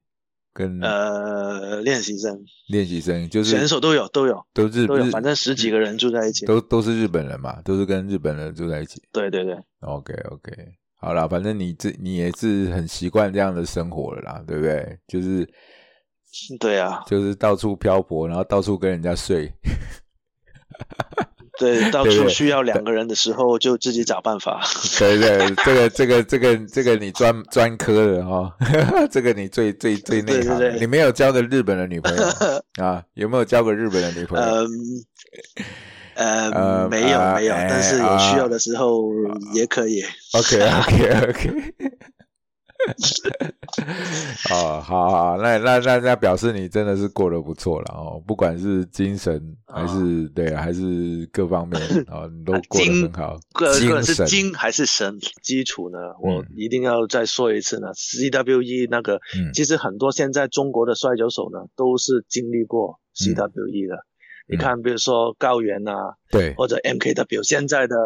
[0.52, 2.36] 跟呃练习生，
[2.68, 9.00] 练习生就是选手都有都有都是都有，反正十几个人住在一起，都都是日本人嘛，都是跟日本人住在一起。
[9.12, 10.52] 对对对，OK OK，
[10.96, 14.98] 好了，反正你这你也是很习惯这样的生活了啦，对不对？
[15.06, 15.48] 就是
[16.58, 19.52] 对啊，就是到处漂泊，然后到处跟人家睡。
[21.58, 24.62] 对，到处需要两个人的时候，就自己找办法。
[24.98, 28.56] 对对，这个这个这个这个你专专科的哈，
[29.12, 30.78] 这个你最最最内行。
[30.80, 32.22] 你没有交个日本的女朋友
[32.82, 33.04] 啊？
[33.12, 34.44] 有没有交个日本的女朋友？
[36.14, 39.10] 呃呃，没有没有，但是有需要的时候
[39.54, 40.02] 也可以。
[40.32, 41.74] OK OK OK。
[44.50, 53.38] 哦，好好，那那那那表示你真的是过得不错了哦，不管是精神还是对，还是各方面啊， 你都过得很好。
[53.52, 55.18] 个个是精还是神？
[55.42, 55.98] 基础呢？
[56.22, 57.88] 我一定要再说一次呢。
[57.94, 59.20] CWE 那个，
[59.54, 64.04] 其实很多现在中国的摔跤手呢，都是经历过 CWE 的。
[64.48, 67.96] 你看，比如说高原啊，对，或者 MKW 现在的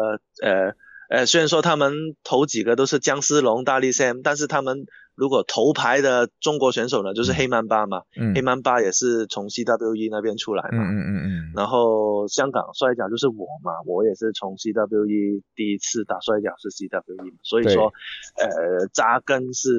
[0.43, 0.75] 呃。
[1.09, 1.93] 呃，虽然说他们
[2.23, 4.85] 头几个都是姜思龙、大力 Sam，但是他们
[5.15, 8.01] 如果头牌的中国选手呢，就是黑曼巴嘛。
[8.19, 8.33] 嗯。
[8.33, 10.83] 黑曼巴也是从 CWE 那边出来嘛。
[10.83, 11.53] 嗯嗯嗯嗯。
[11.55, 17.93] 然后香港摔跤就是我嘛，我也是从 CWE 第一次打摔跤是 CWE，所以说，
[18.37, 19.69] 呃，扎根是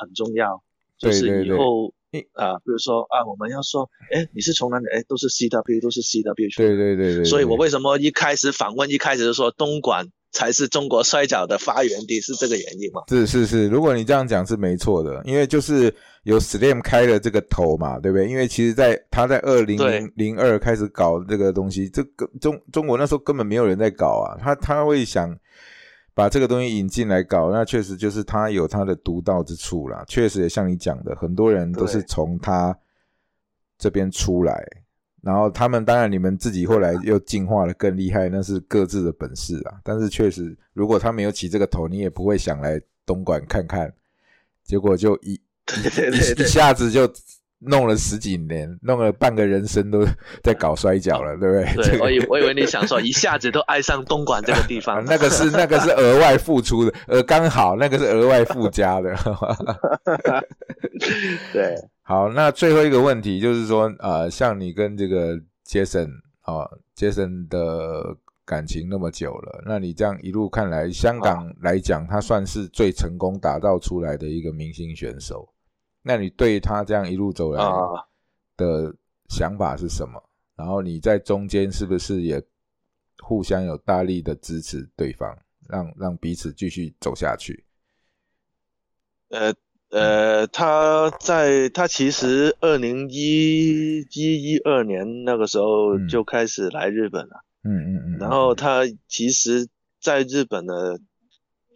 [0.00, 0.62] 很重要。
[0.98, 1.92] 就是以后
[2.32, 4.86] 啊，比如说啊，我们要说，哎，你是从哪里？
[4.86, 6.56] 哎，都是 CWE，都是 CWE。
[6.56, 7.24] 对对对对。
[7.24, 10.06] 所以我为什么一开始访问，一开始就说东莞？
[10.36, 13.00] 才是中国摔跤的发源地，是这个原因吗？
[13.08, 15.92] 是是是，如果你这样讲是没错的，因为就是
[16.24, 18.28] 有 Slam 开了这个头嘛，对不对？
[18.28, 25.34] 因为其实，在他在二零零零二开始搞这个东西，这个中中国那时候根本没有人在搞啊，他他会想
[26.12, 30.04] 把这个东西引进来搞，那确实就是他有他的独到之处啦。
[30.06, 32.78] 确实也像你讲的，很多人都是从他
[33.78, 34.62] 这边出来。
[35.26, 39.74] 然后他们当然，你们自己后来又进化的更厉害，那是各自的本事啊。
[39.82, 43.92] 但是确实，如果他没有起这个头，你也不会想来东莞看看。
[44.62, 47.12] 结果就一一一下子就
[47.66, 50.04] 弄了十几年，弄了半个人生都
[50.42, 51.90] 在搞摔跤了，对不对？
[51.90, 59.14] 对，我以我以为你想说一下子都爱上东莞这个地方， 那个是那个是额外付出的，呃，刚好那个是额外附加的。
[61.52, 61.74] 对。
[62.02, 66.08] 好，那最后一个问题就是说，呃，像你跟这个杰森
[66.42, 66.64] 啊，
[66.94, 75.48] 杰森的感情那么久了，那你这样一路看来，香港来讲，他算是最成功打造出来的一个明星选手。
[76.06, 77.60] 那你对他这样一路走来
[78.56, 78.94] 的
[79.28, 80.22] 想法是什么？
[80.54, 82.40] 然后你在中间是不是也
[83.18, 85.36] 互相有大力的支持对方，
[85.68, 87.64] 让让彼此继续走下去？
[89.30, 89.52] 呃。
[89.88, 99.68] 呃，他在他其实二零一一一二年那个时候就开始来日本了，嗯嗯嗯，然后他其实
[100.00, 100.74] 在日本呢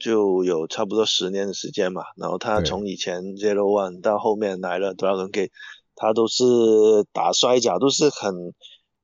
[0.01, 5.51] 就有差不多十年的时间嘛，然后他从以前 Zero One 到后面来了 Dragon Gate，
[5.95, 6.43] 他都是
[7.13, 8.55] 打摔跤，都是很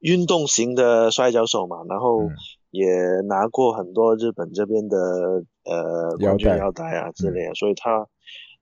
[0.00, 2.22] 运动型的摔跤手嘛，然后
[2.70, 2.88] 也
[3.28, 4.96] 拿过很多日本这边的
[5.64, 8.06] 呃冠军腰带啊之类的，所以他。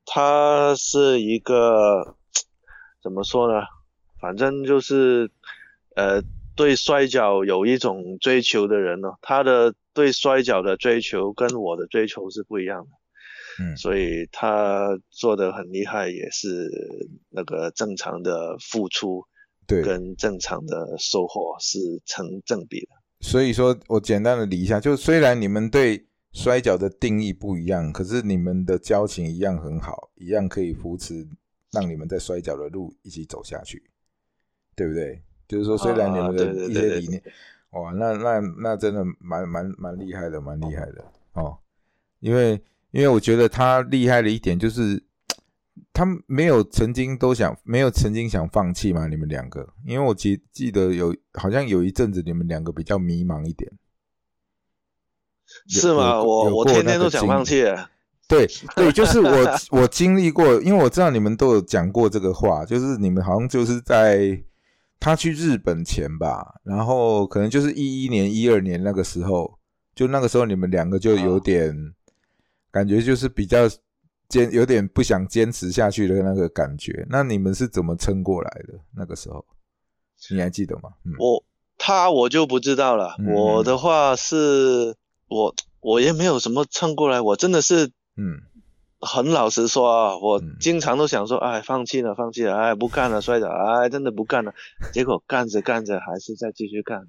[0.07, 2.14] 他是一个
[3.03, 3.62] 怎么说呢？
[4.20, 5.30] 反正就是，
[5.97, 6.20] 呃，
[6.55, 9.14] 对摔跤有一种追求的人呢。
[9.22, 12.90] 他的对摔跤的追求跟我的追求是不一样的。
[13.62, 16.68] 嗯，所以他做的很厉害，也是
[17.30, 19.24] 那个正常的付出，
[19.66, 22.88] 对，跟正常的收获是成正比的。
[23.20, 31.24] 所以说我简单的理一下，就虽然你们对摔跤的定义不一样，可是你们的交情一样很好，一样可以扶持，
[31.70, 33.80] 让你们在摔跤的路一起走下去，
[34.74, 35.22] 对不对？
[35.47, 37.22] 就是说，虽然你们的一些理念，
[37.75, 41.59] 哇，那那那真的蛮蛮蛮厉害的，蛮厉害的哦。
[42.20, 42.53] 因为
[42.93, 45.03] 因为我觉得他厉害的一点就是，
[45.93, 49.09] 他没有曾经都想，没有曾经想放弃嘛。
[49.09, 53.68] 你们两个，因为我记记得有好像有一阵子你们两个比较迷茫一点，
[55.66, 56.22] 是吗？
[56.22, 57.64] 我我天天都想放弃。
[58.29, 64.41] 对对，就是我我经历过，因为我知道你们都有讲过这个话，就是你们好像就是在。
[65.05, 69.59] 他去日本前吧，然后可能就是一一年、一二年那个时候，
[69.95, 71.77] 就那个时候你们两个就有点
[72.71, 73.69] 感觉，就是比较
[74.31, 77.07] 坚，有点不想坚持下去的那个感觉。
[77.11, 78.81] 那你们是怎么撑过来的？
[78.97, 79.45] 那个时候
[80.31, 80.89] 你还记得吗？
[81.19, 81.45] 我
[81.77, 83.15] 他我就不知道了。
[83.37, 84.97] 我的话是
[85.29, 88.41] 我我也没有什么撑过来，我真的是嗯。
[89.05, 94.55] 很老实说啊，我经常都想说，哎，放弃了，放弃了，哎，不干了，摔着，哎，真的不干了。
[94.93, 97.07] 结果干着干着还是在继续干，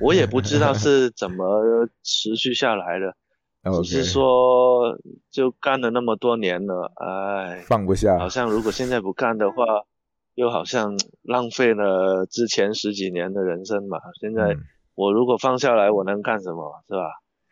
[0.00, 3.14] 我也不知道是怎么持续下来的，
[3.84, 4.98] 只是说
[5.30, 8.18] 就干了那么多年了，哎，放不下。
[8.18, 9.64] 好像如果现在不干的话，
[10.34, 13.98] 又好像浪费了之前十几年的人生嘛。
[14.20, 14.56] 现在
[14.94, 17.02] 我如果放下来，我能干什么，是吧？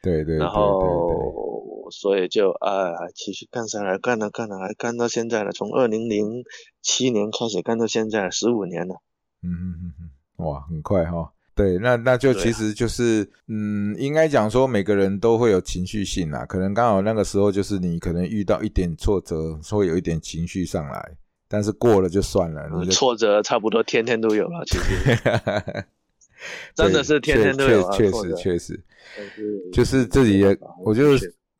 [0.02, 0.36] 对对。
[0.36, 1.53] 然后。
[2.00, 5.52] 所以就啊，继续干下来，干了干了，还干到现在了。
[5.52, 6.44] 从二零零
[6.82, 8.96] 七年开始干到现在，十五年了。
[9.42, 11.32] 嗯嗯嗯嗯，哇，很快哈。
[11.54, 21.16] 对，那那就其实就是，嗯，应该讲说每个人都会有情绪性啊，可能刚好那个时候就是你可能遇到一点挫折，会有一点情绪上来，
[21.48, 22.68] 但是过了就算了。
[22.86, 25.84] 挫折差不多天天都有了，其实。
[26.74, 28.78] 真的是天天都有确实确实，
[29.72, 31.16] 就是自己也，我就。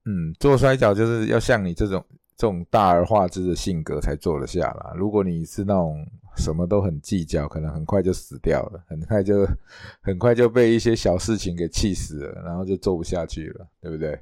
[0.07, 2.05] 嗯，做摔跤就是要像你这种
[2.37, 4.93] 这种大而化之的性格才做得下啦。
[4.97, 9.47] 如果你是那种什么都很计较，可能很快就死掉了，很快就
[10.03, 14.21] 很快就被一些小事情给气死了，然后就做不下去了，对不对？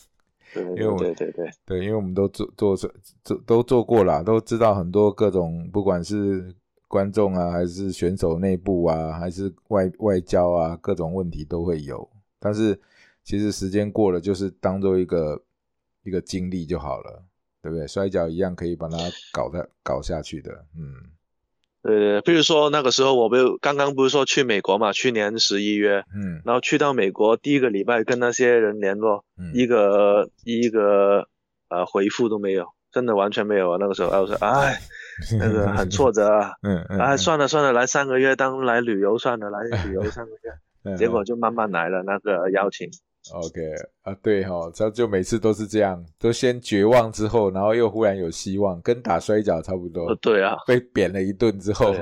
[0.54, 2.90] 对，因为对对对对，因为我们都做做做
[3.44, 6.54] 都做过了，都知道很多各种，不管是
[6.86, 12.08] 观众啊，还是选手内部啊，还是外外交啊，各种问题都会有，
[12.38, 12.80] 但是。
[13.28, 15.38] 其实时间过了，就是当做一个
[16.02, 17.22] 一个经历就好了，
[17.62, 17.86] 对不对？
[17.86, 18.96] 摔跤一样可以把它
[19.34, 20.94] 搞的搞下去的，嗯。
[21.82, 24.94] 呃，比如说那个时候，我不刚刚不是说去美国嘛？
[24.94, 31.28] 去年十一月，嗯，然后去到美国第一个礼拜跟那些人联络，一个一个
[31.68, 33.76] 呃回复都没有，真的完全没有啊。
[33.78, 34.80] 那个时候，我说， 哎，
[35.38, 42.88] 那个很挫折啊，嗯 嗯，哎，算了算了，来三个月当来旅游算了，来旅游三个月， 结果就慢慢来了那个邀请。
[43.32, 43.60] OK
[44.02, 50.14] 啊，对哈，他就每次都是这样，都先绝望之后，然后又忽然有希望，跟打摔跤差不多。
[50.16, 51.94] 对啊，被扁了一顿之后，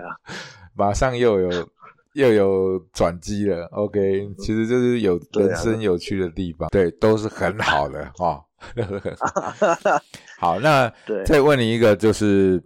[0.74, 1.68] 马上又有
[2.14, 3.66] 又有转机了。
[3.72, 8.43] OK，其实就是有人生有趣的地方，对，都是很好的哈。
[10.39, 10.93] 好，那
[11.24, 12.62] 再问你一个，就是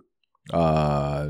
[0.52, 1.28] 呃。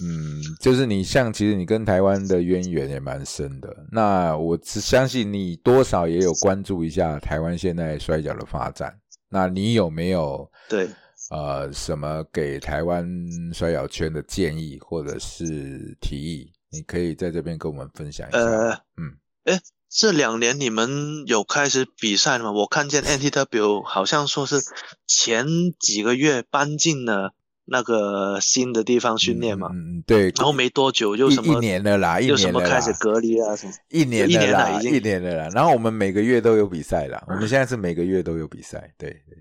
[0.00, 3.86] 嗯，就是你像，其实你跟台湾的渊源也蛮深的。
[3.92, 8.98] 那我只相信你多少也有关注一下台湾现在摔跤的发展。
[9.28, 10.88] 那你有没有对
[11.30, 13.06] 呃什么给台湾
[13.52, 16.52] 摔跤圈的建议或者是提议？
[16.70, 18.38] 你可以在这边跟我们分享一下。
[18.38, 22.50] 呃，嗯，哎，这两年你们有开始比赛了吗？
[22.52, 24.56] 我看见 NTW 好像说是
[25.06, 25.46] 前
[25.78, 27.32] 几个月搬进了。
[27.66, 35.48] 那个新的地方训练嘛，嗯，对，然后没多久就什么一年了啦，又什么开始隔离啊什么，一年一年了，一年了啦。
[35.54, 39.38] 然后我们每个月都有比赛啦，我们现在是每个月都有比赛，对对。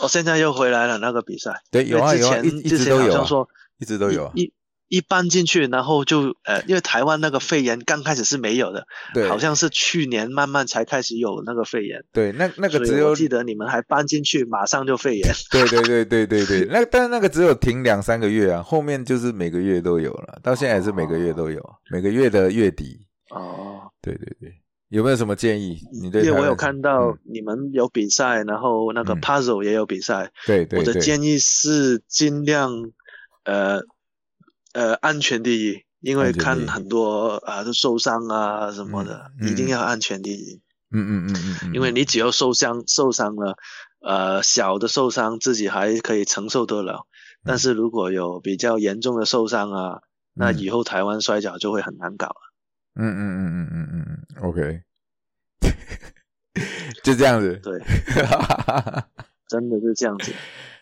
[0.00, 3.48] 哦，现在又回来了那个比赛，对，有啊有啊，一直都有，说
[3.78, 4.28] 一直都有。
[4.34, 4.52] 一
[4.88, 12.04] 一搬进去，然后就呃，因为台湾那个肺炎刚开始是没有的，对，好像是去年慢慢才开始有那个肺炎。
[12.12, 15.34] 对，那那个只有记得你们还搬进去，马上就肺炎。
[15.50, 21.60] 对对对对对对， 那但是那个只有停两三个月啊，后面就是每个月都有了，到现在也是每个月都有，
[21.90, 23.00] 每个月的月底。
[23.30, 24.52] 哦，对对对，
[24.90, 25.78] 有没有什么建议？
[25.92, 26.22] 你对？
[26.22, 30.30] 因为我有看到你们有比赛，然后那个 Puzzle 也有比赛。
[30.46, 32.70] 对对，我的建议是尽量
[33.44, 33.80] 呃。
[34.74, 40.60] 呃，安全第一，因为看很多啊都受伤啊什么的，一定要安全第一。
[40.90, 43.56] 嗯嗯嗯嗯，因为你只要受伤受伤了，
[44.00, 47.06] 呃，小的受伤自己还可以承受得了，
[47.44, 50.02] 但是如果有比较严重的受伤啊，
[50.34, 52.52] 那以后台湾摔跤就会很难搞了。
[52.96, 54.82] 嗯嗯嗯嗯嗯嗯嗯，OK，
[57.02, 57.60] 就这样子。
[57.62, 57.80] 对，
[59.48, 60.32] 真的是这样子。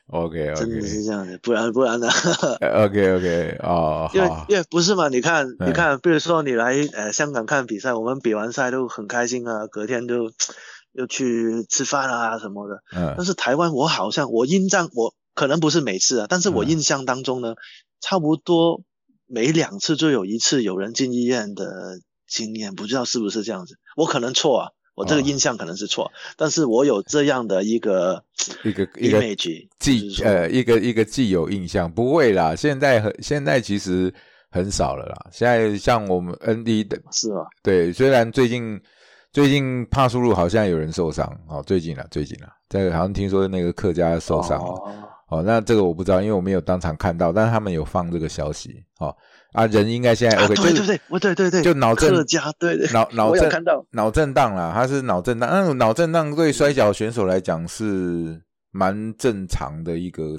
[0.09, 2.09] OK OK，真的是这样的，不然不然呢？
[2.61, 5.09] OK OK，哦，因为因为不是嘛？
[5.09, 10.31] 你看你看，比如说你来呃香港看比赛，我们比完赛都很开心啊，隔天就
[10.93, 12.83] 又去吃饭啊什么的。
[12.95, 13.15] 嗯。
[13.17, 17.55] 但是台湾我好像我印象我可能不是每次啊，但是我印象当中呢，
[18.01, 18.83] 差不多
[19.27, 23.77] 每两次就有一次有人进医院的经验，不知道是不是这样子？
[23.97, 24.69] 我可能错啊。
[24.95, 28.23] 我这个印象可能是错，但是我有这样的一个
[28.65, 29.23] 一个一个
[29.79, 34.13] 既呃一个一个既有印象，不会啦，现在很现在其实
[34.51, 35.27] 很少了啦。
[35.31, 38.81] 现在像我们 N D 的，是啊，对，虽然最近
[39.33, 45.09] 最近帕苏路好像有人受伤哦，最近了最近了，这个好像听说那个客家受伤了。
[45.29, 49.17] 哦，那这个我不知道，因为我没有当场看到，但是他们有放这个消息哦。
[49.53, 52.11] 啊，人应该现在 OK，对对对，我对对对，就脑震，
[52.59, 60.39] 对对，脑脑震，看到脑震荡啦，他是脑震荡，那脑震荡对摔跤选手来讲是蛮正常的一个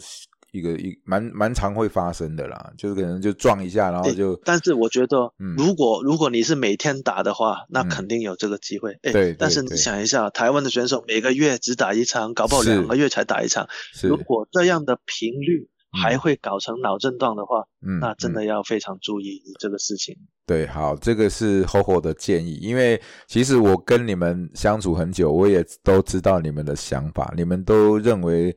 [0.51, 4.36] 一个一蛮蛮常会发生的啦，就是可能就撞一下，然后就。
[4.43, 8.97] 但是我觉得，如果如果你是每天打的话，那肯定有这个机会。
[9.03, 13.68] 对，但是你想一下，台湾的选手每个月只打一场，搞不好两个月才打一场，
[14.01, 15.70] 如果这样的频率。
[15.94, 20.16] 还会搞成脑震荡的话，嗯，那真的要非常注意这个事情。
[20.46, 28.54] 对，好，这个是厚厚的建议，因为其实我跟你们相处很久，我也都知道你们的想法，你们都认为，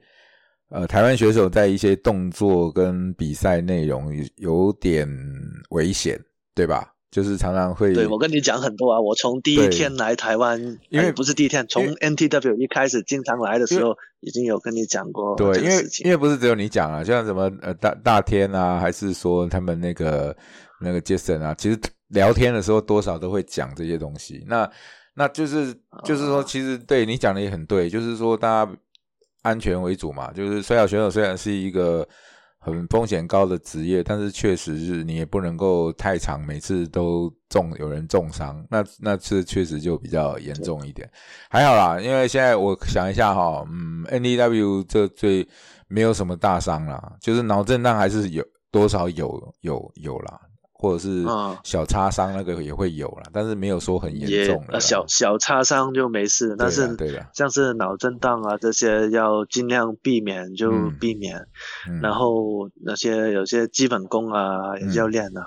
[0.70, 5.06] 呃，台湾选手在一些动作跟比赛内容有点
[5.70, 6.18] 危险，
[6.54, 6.95] 对吧？
[7.10, 9.00] 就是常常会，对我跟你讲很多啊。
[9.00, 15.36] 我从第一天来台湾，因为不是第一天，从 NTW 一开始经常来的时候，已经有跟你讲过。
[15.36, 20.36] 对，因为因为不是只有你讲啊，像什么呃大大天啊，还是说他们那个
[20.80, 21.78] 那个 Jason 啊，其实
[22.08, 24.44] 聊天的时候多少都会讲这些东西。
[24.46, 24.68] 那
[25.14, 25.72] 那就是
[26.04, 28.72] 就是说，其实对你讲的也很对，就是说大家
[29.42, 30.32] 安全为主嘛。
[30.32, 32.06] 就是摔跤选手虽然是一个。
[32.66, 41.08] 很风险高的职业，但是确实是你也不能够太长，每次都重有人重伤，那那次确实就比较严重一点。
[41.48, 45.46] 还好啦，因为现在我想一下哈，嗯，N D W 这最
[45.86, 50.40] 没有什么大伤啦，就是脑震荡还是有多少有有有啦。
[50.86, 51.24] 或者是
[51.64, 54.78] 小擦伤，那个也会有了，但是没有说很严重了。
[54.78, 60.70] 小小擦伤就没事，但是对的，像是脑震荡啊这些，要尽量避免就
[61.00, 61.44] 避免。
[62.00, 65.42] 然后那些有些基本功啊要练啊，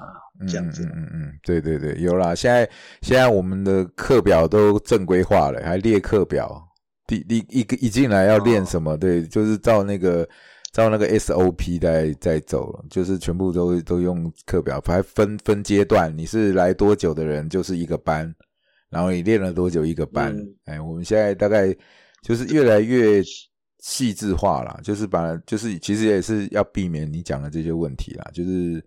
[0.48, 0.84] 这样子。
[0.84, 2.36] 嗯嗯，对对对，有啦。
[2.36, 2.70] 现在
[3.02, 6.62] 现在我们的课表都正规化了，还列课表。
[7.08, 8.98] 第第一个一进来要练什么？
[8.98, 10.28] 对，就是照那个。
[10.72, 16.16] 照那个 SOP 在在走了，就是全部都都用课表，还分分阶段。
[16.16, 18.34] 你是来多久的人，就是一个班，
[18.90, 20.36] 然后你练了多久一个班。
[20.66, 21.76] 哎，我们现在大概
[22.22, 23.20] 就是越来越
[23.80, 28.84] 细致化了，就是把就是其实也是要避免你讲的这些问题啦，就是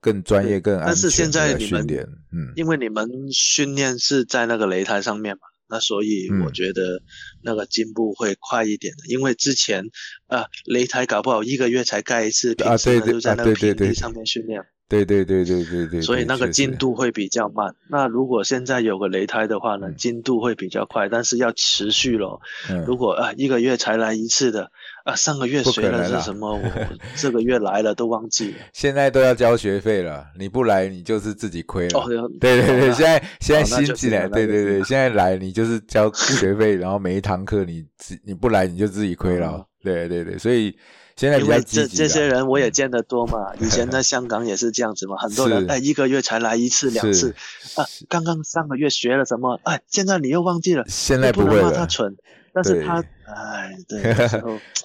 [0.00, 2.02] 更专业、更安全的训练。
[2.32, 5.42] 嗯，因为你们训练是在那个擂台上面嘛。
[5.72, 7.02] 那所以我觉得
[7.42, 9.86] 那个进步会快一点的，因为之前
[10.26, 14.60] 啊擂台搞不好一个月才盖一次，平时就在那个平地上面训练。
[15.04, 16.02] 对对对对对对。
[16.02, 17.74] 所以那个进度会比较慢。
[17.88, 22.40] 那如果现在有个雷胎的话呢，进度会比较快，但是要持续咯。
[22.86, 24.70] 如果啊一个月才来一次的。
[25.04, 26.54] 啊，上个月学的是什么？
[26.54, 26.62] 我
[27.18, 28.58] 这个月来了都忘记了。
[28.72, 32.06] 现在都要交学费了，你不来你就是自己亏了。
[32.40, 39.66] 对对对，现在现在新进来，对对对，现在来你就是交学费，然后每一堂课你自你不来你就自己亏了。
[39.82, 40.72] 对对对，所以
[41.16, 47.34] 现在因为这这些人我也见得多嘛， 以前在香港也是这样子嘛，很多人哎一个月才来一次两次
[47.76, 52.16] 啊，刚刚上个月学了什么，哎，现在你又忘记了，现在不能骂他蠢。
[52.54, 54.14] 但是他，哎，对，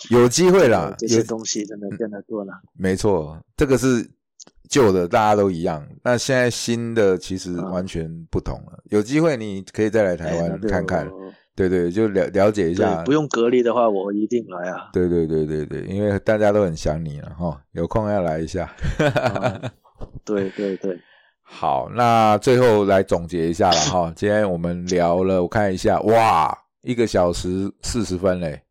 [0.10, 2.54] 有 机会啦， 这些东西真的见得多了。
[2.78, 4.10] 没错，这个是
[4.70, 5.86] 旧的，大家都一样。
[6.02, 8.82] 那现在新的其实完全不同了。
[8.86, 11.12] 有机会你可以再来台湾看看，
[11.58, 13.04] 对对，就了了解一下。
[13.04, 14.90] 不用隔离的话，我一定来啊。
[14.94, 18.72] 对对对对对，因为大家都很想你了哈，有空要来一下。
[20.24, 20.98] 对对对，
[21.42, 24.14] 好，那最后来总结一下了哈。
[24.16, 26.58] 今天我们聊了，我看一下，哇。
[26.84, 28.62] 一个小时四十分嘞，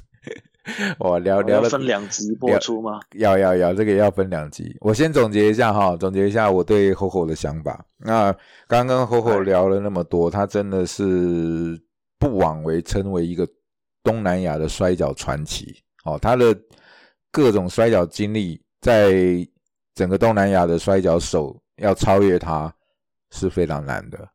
[0.98, 3.00] 我聊聊了分两集播出吗？
[3.14, 4.76] 要要要，这个要分两集。
[4.80, 7.82] 我先总结一下哈，总结一下我对 HoHo 的想法。
[7.96, 8.34] 那
[8.68, 11.80] 刚刚 HoHo 聊了那么多，他真的是
[12.18, 13.46] 不枉为称为一个
[14.02, 16.18] 东南亚的摔跤传奇哦。
[16.20, 16.56] 他的
[17.30, 19.46] 各种摔跤经历，在
[19.94, 22.72] 整个东南亚的摔跤手要超越他
[23.30, 24.28] 是非常难的。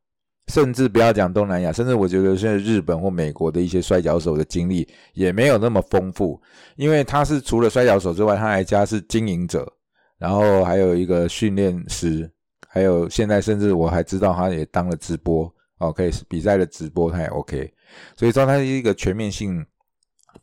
[0.47, 6.41] 甚至不要讲东南亚，甚至我觉得现在日本或美国的一些摔跤手的经历也没有那么丰富，
[6.75, 9.71] 因为他是除了摔跤手之外，他还加是经营者，
[10.17, 12.29] 然后还有一个训练师，
[12.67, 15.49] 还有现在甚至我还知道他也当了直播
[15.81, 17.73] ，OK 比赛的直播他也 OK，
[18.15, 19.65] 所以说他是一个全面性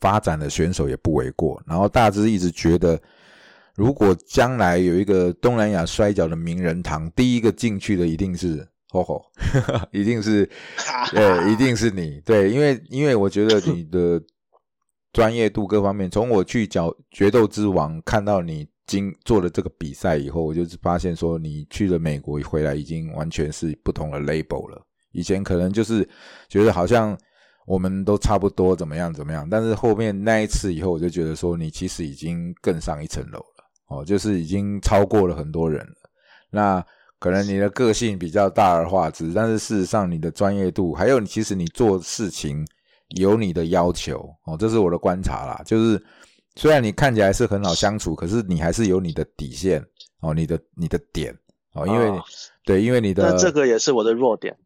[0.01, 1.63] 发展的选手也不为过。
[1.67, 3.01] 然后大致一直觉得，
[3.75, 8.69] 如果将来有一个东南亚摔跤的名人堂，第一个进去的一定是。
[8.91, 9.23] 吼吼，
[9.93, 10.49] 一定是，
[11.13, 14.19] 对，一定是你，对，因为因为我觉得你的
[15.13, 24.83] 专业度各方面，从我去角决斗之王看到你经做了这个比赛以后，我就是发现说你去了美国回来已经完全是不同的 label 了。
[25.13, 26.09] 以前可能就是
[26.49, 27.17] 觉得好像
[27.67, 36.11] 我们都差不多怎么样怎么样，但是后面那一次以后，我就觉得说你其实已经更上一层楼了，哦，就是已经超过了很多人了。
[36.51, 36.85] 那。
[37.21, 42.65] 可能你的个性比较大而化之，但是事实上你的专业度，还有你其实你做事情
[43.17, 45.61] 有你的要求哦，这是我的观察啦。
[45.67, 46.01] 就是
[46.55, 49.85] 虽然你看起来是很好相处，可是你还是有你的底线
[50.21, 51.37] 哦，你的你的点
[51.73, 52.09] 哦，因为
[52.65, 54.57] 对，因为你的这个也是我的弱点。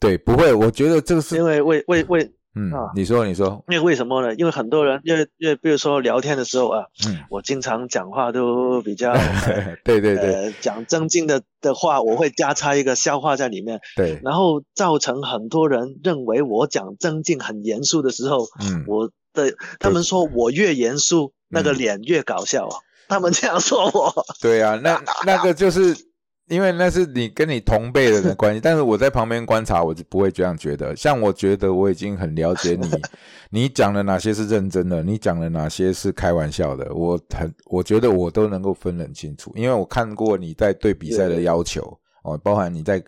[0.00, 2.32] 对，不会，我觉得这个是因为为为为。
[2.56, 4.34] 嗯，你说你说，因为为什么呢？
[4.34, 9.14] 因为很多人，因为因为比如说聊天的时候啊，嗯，我经常讲话都比较，
[9.84, 22.76] 对对对，讲正经的的话，我会加插一个笑话在里面，对，然后造成很多人认为我讲正经很严肃的时候，嗯，我的他们说我越严肃，那个脸越搞笑啊，
[23.06, 26.09] 他们这样说我，对啊，那那个就是。
[26.50, 30.94] 因为那是你跟你同辈的人关系，但是我在旁边观察，我就不会这样觉得。
[30.96, 32.90] 像我觉得我已经很了解你，
[33.50, 39.52] 你讲的哪些是认真的，你讲的哪些是开玩笑的，我很我觉得我都能够分很清楚。
[39.54, 43.00] 因为我看过你在对比赛的要求哦，包含你在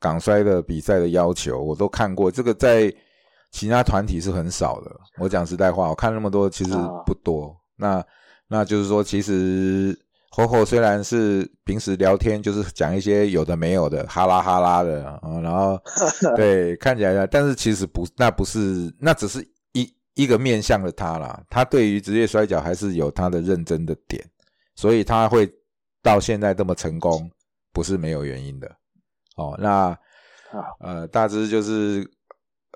[0.00, 2.28] 港摔的比赛的要求，我都看过。
[2.28, 2.92] 这个在
[3.52, 4.90] 其他团体是很少的。
[5.18, 6.72] 我讲实在话，我看那么多其实
[7.06, 7.56] 不多。
[7.76, 8.04] 那
[8.48, 9.96] 那就是说，其实。
[10.32, 15.76] 火火虽然是平时聊天就是讲一些有的没有的哈拉哈拉的啊，然后
[16.36, 21.42] 对看起来，但是其实不，那不是，那只是一一个面向的他啦。
[21.50, 24.24] 他对于职业摔跤还是有他的认真的点，
[24.76, 25.52] 所以他会
[26.00, 27.28] 到现在这么成功，
[27.72, 28.70] 不是没有原因的。
[29.36, 29.98] 哦，那
[30.78, 32.08] 呃，大致就是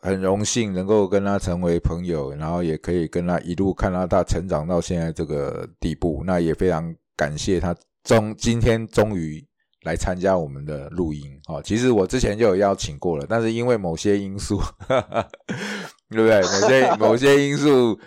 [0.02, 6.92] 很荣幸能够跟他成为朋友，然后也可以跟他一路看到他成长到现在这个地步，那也非常。
[7.16, 9.44] 感谢他终今天终于
[9.84, 11.62] 来参加我们的录音哦。
[11.62, 14.60] 其实我之前就有邀请过了，但是因为某些因素，
[16.10, 16.40] 对不对？
[16.40, 17.98] 某些 某些因素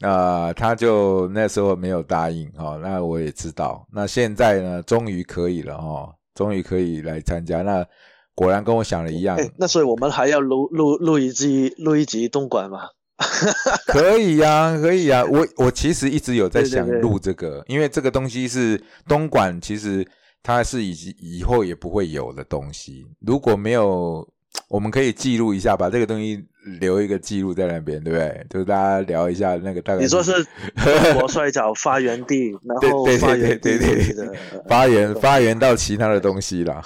[0.00, 2.78] 啊，他就那时候没有答应哦。
[2.82, 7.62] 那我也知道，那现在呢，终于可以了哦，终于可以来参加。
[7.62, 7.86] 那
[8.34, 9.38] 果然跟我想的一样。
[9.56, 12.90] 那所以我们还要录录录一集录一集东莞嘛？
[13.86, 15.24] 可以呀，可以呀。
[15.24, 20.06] 我我其实一直有在想录这个，因为这个东西是东莞，其实
[20.42, 23.06] 它是以以后也不会有的东西。
[23.20, 24.26] 如果没有，
[24.68, 26.42] 我们可以记录一下，把这个东西
[26.80, 28.46] 留一个记录在那边，对不对？
[28.50, 30.02] 就是大家聊一下那个大概。
[30.02, 30.32] 你说是
[30.76, 34.38] 中国摔跤发源地，然后发源对对对，
[34.68, 36.82] 发源发源到其他的东西了。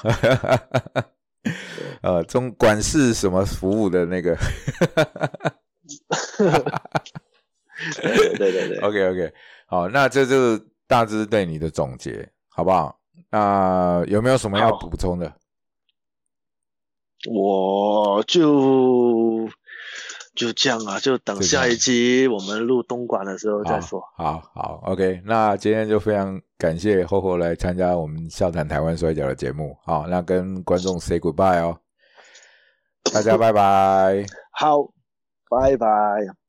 [2.03, 4.37] 呃，中管事什么服务的那个。
[8.03, 9.33] 对对对，OK OK，
[9.67, 12.99] 好，那这就是大致对你的总结，好不好？
[13.31, 15.33] 那有没有什么要补充的？
[17.31, 19.49] 我就
[20.35, 24.03] 就这样啊，就等下一期我们录东莞的时候再说。
[24.17, 31.79] 好好，OK，那今天就非常感谢厚厚来参加我们笑谈台湾摔跤的节目，好，那跟观众 say goodbye 哦，
[33.13, 34.93] 大家拜拜，好。
[35.51, 36.40] 拜拜。